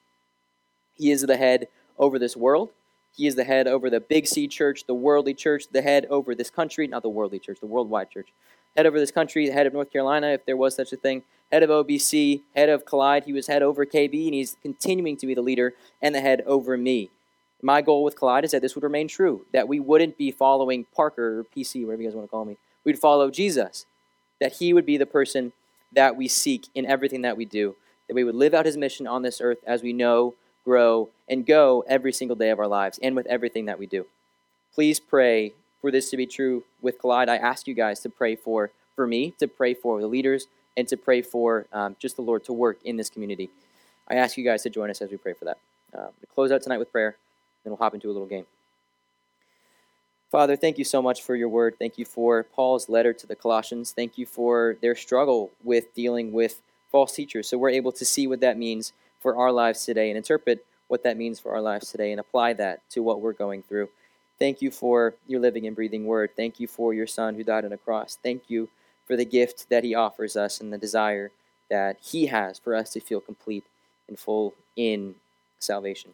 He 0.95 1.11
is 1.11 1.21
the 1.21 1.37
head 1.37 1.67
over 1.97 2.17
this 2.17 2.37
world. 2.37 2.69
He 3.15 3.27
is 3.27 3.35
the 3.35 3.43
head 3.43 3.67
over 3.67 3.89
the 3.89 3.99
Big 3.99 4.25
C 4.27 4.47
church, 4.47 4.85
the 4.85 4.93
worldly 4.93 5.35
church, 5.35 5.65
the 5.71 5.83
head 5.83 6.07
over 6.09 6.33
this 6.33 6.49
country, 6.49 6.87
not 6.87 7.03
the 7.03 7.09
worldly 7.09 7.39
church, 7.39 7.59
the 7.59 7.67
worldwide 7.67 8.09
church. 8.09 8.29
Head 8.75 8.87
over 8.87 8.99
this 8.99 9.11
country, 9.11 9.47
the 9.47 9.53
head 9.53 9.67
of 9.67 9.73
North 9.73 9.91
Carolina, 9.91 10.29
if 10.29 10.45
there 10.45 10.57
was 10.57 10.75
such 10.75 10.91
a 10.93 10.97
thing, 10.97 11.21
head 11.51 11.61
of 11.61 11.69
OBC, 11.69 12.41
head 12.55 12.69
of 12.69 12.85
Collide. 12.85 13.25
He 13.25 13.33
was 13.33 13.45
head 13.45 13.61
over 13.61 13.85
KB, 13.85 14.25
and 14.25 14.33
he's 14.33 14.57
continuing 14.63 15.15
to 15.17 15.27
be 15.27 15.35
the 15.35 15.43
leader 15.43 15.75
and 16.01 16.15
the 16.15 16.21
head 16.21 16.41
over 16.47 16.75
me. 16.75 17.11
My 17.61 17.81
goal 17.81 18.03
with 18.03 18.17
Collide 18.17 18.45
is 18.45 18.51
that 18.51 18.63
this 18.63 18.73
would 18.73 18.83
remain 18.83 19.07
true, 19.07 19.45
that 19.53 19.67
we 19.67 19.79
wouldn't 19.79 20.17
be 20.17 20.31
following 20.31 20.85
Parker 20.93 21.39
or 21.39 21.43
PC, 21.43 21.85
whatever 21.85 22.01
you 22.01 22.09
guys 22.09 22.15
want 22.15 22.27
to 22.27 22.31
call 22.31 22.45
me. 22.45 22.57
We'd 22.83 22.97
follow 22.97 23.29
Jesus, 23.29 23.85
that 24.41 24.53
he 24.53 24.73
would 24.73 24.87
be 24.87 24.97
the 24.97 25.05
person 25.05 25.53
that 25.93 26.17
we 26.17 26.27
seek 26.27 26.67
in 26.73 26.87
everything 26.87 27.21
that 27.21 27.37
we 27.37 27.45
do, 27.45 27.75
that 28.07 28.15
we 28.15 28.23
would 28.23 28.35
live 28.35 28.55
out 28.55 28.65
his 28.65 28.75
mission 28.75 29.05
on 29.05 29.21
this 29.21 29.39
earth 29.39 29.59
as 29.65 29.83
we 29.83 29.93
know 29.93 30.33
grow, 30.63 31.09
and 31.27 31.45
go 31.45 31.83
every 31.87 32.13
single 32.13 32.35
day 32.35 32.49
of 32.49 32.59
our 32.59 32.67
lives 32.67 32.99
and 33.01 33.15
with 33.15 33.25
everything 33.27 33.65
that 33.65 33.79
we 33.79 33.85
do. 33.85 34.05
Please 34.73 34.99
pray 34.99 35.53
for 35.81 35.91
this 35.91 36.09
to 36.09 36.17
be 36.17 36.25
true 36.25 36.63
with 36.81 36.99
Collide. 36.99 37.29
I 37.29 37.37
ask 37.37 37.67
you 37.67 37.73
guys 37.73 37.99
to 38.01 38.09
pray 38.09 38.35
for, 38.35 38.71
for 38.95 39.05
me, 39.05 39.33
to 39.39 39.47
pray 39.47 39.73
for 39.73 40.01
the 40.01 40.07
leaders, 40.07 40.47
and 40.75 40.87
to 40.87 40.97
pray 40.97 41.21
for 41.21 41.67
um, 41.71 41.95
just 41.99 42.15
the 42.15 42.21
Lord 42.21 42.43
to 42.45 42.53
work 42.53 42.79
in 42.83 42.97
this 42.97 43.09
community. 43.09 43.49
I 44.07 44.15
ask 44.15 44.37
you 44.37 44.43
guys 44.43 44.63
to 44.63 44.69
join 44.69 44.89
us 44.89 45.01
as 45.01 45.11
we 45.11 45.17
pray 45.17 45.33
for 45.33 45.45
that. 45.45 45.57
Uh, 45.95 46.07
we 46.19 46.27
close 46.33 46.51
out 46.51 46.61
tonight 46.63 46.79
with 46.79 46.91
prayer, 46.91 47.15
then 47.63 47.71
we'll 47.71 47.77
hop 47.77 47.93
into 47.93 48.07
a 48.07 48.13
little 48.13 48.27
game. 48.27 48.45
Father, 50.31 50.55
thank 50.55 50.79
you 50.79 50.83
so 50.83 50.99
much 50.99 51.21
for 51.21 51.35
your 51.35 51.47
word. 51.47 51.75
Thank 51.77 51.99
you 51.99 52.05
for 52.05 52.41
Paul's 52.41 52.89
letter 52.89 53.13
to 53.13 53.27
the 53.27 53.35
Colossians. 53.35 53.91
Thank 53.91 54.17
you 54.17 54.25
for 54.25 54.77
their 54.81 54.95
struggle 54.95 55.51
with 55.63 55.93
dealing 55.93 56.31
with 56.31 56.59
false 56.91 57.13
teachers. 57.13 57.47
So 57.47 57.59
we're 57.59 57.69
able 57.69 57.91
to 57.91 58.03
see 58.03 58.25
what 58.25 58.39
that 58.39 58.57
means 58.57 58.93
for 59.23 59.37
our 59.37 59.51
lives 59.51 59.85
today 59.85 60.09
and 60.09 60.17
interpret 60.17 60.63
what 60.89 61.01
that 61.03 61.17
means 61.17 61.39
for 61.39 61.53
our 61.53 61.61
lives 61.61 61.89
today 61.89 62.11
and 62.11 62.19
apply 62.19 62.53
that 62.53 62.87
to 62.91 63.01
what 63.01 63.21
we're 63.21 63.33
going 63.33 63.63
through. 63.63 63.89
Thank 64.37 64.61
you 64.61 64.69
for 64.69 65.15
your 65.25 65.39
living 65.39 65.65
and 65.65 65.75
breathing 65.75 66.05
word. 66.05 66.31
Thank 66.35 66.59
you 66.59 66.67
for 66.67 66.93
your 66.93 67.07
son 67.07 67.35
who 67.35 67.43
died 67.43 67.65
on 67.65 67.71
a 67.71 67.77
cross. 67.77 68.17
Thank 68.21 68.49
you 68.49 68.69
for 69.07 69.15
the 69.15 69.25
gift 69.25 69.69
that 69.69 69.83
he 69.83 69.95
offers 69.95 70.35
us 70.35 70.59
and 70.59 70.71
the 70.71 70.77
desire 70.77 71.31
that 71.69 71.97
he 72.01 72.27
has 72.27 72.59
for 72.59 72.75
us 72.75 72.91
to 72.91 72.99
feel 72.99 73.21
complete 73.21 73.63
and 74.07 74.19
full 74.19 74.53
in 74.75 75.15
salvation. 75.59 76.11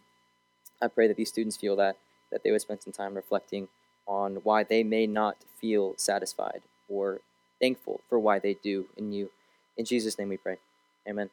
I 0.82 0.88
pray 0.88 1.08
that 1.08 1.18
these 1.18 1.30
students 1.30 1.58
feel 1.58 1.76
that, 1.78 1.98
that 2.32 2.44
they 2.44 2.52
would 2.52 2.62
spend 2.62 2.82
some 2.82 2.94
time 2.94 3.16
reflecting 3.16 3.68
on 4.08 4.36
why 4.44 4.64
they 4.64 4.84
may 4.84 5.08
not 5.08 5.38
feel 5.60 5.94
satisfied 5.98 6.62
or 6.88 7.22
thankful 7.60 8.02
for 8.08 8.20
why 8.20 8.40
they 8.40 8.54
do 8.54 8.86
in 8.96 9.12
you. 9.12 9.30
In 9.78 9.86
Jesus' 9.86 10.18
name 10.18 10.30
we 10.30 10.38
pray. 10.38 10.58
Amen. 11.08 11.30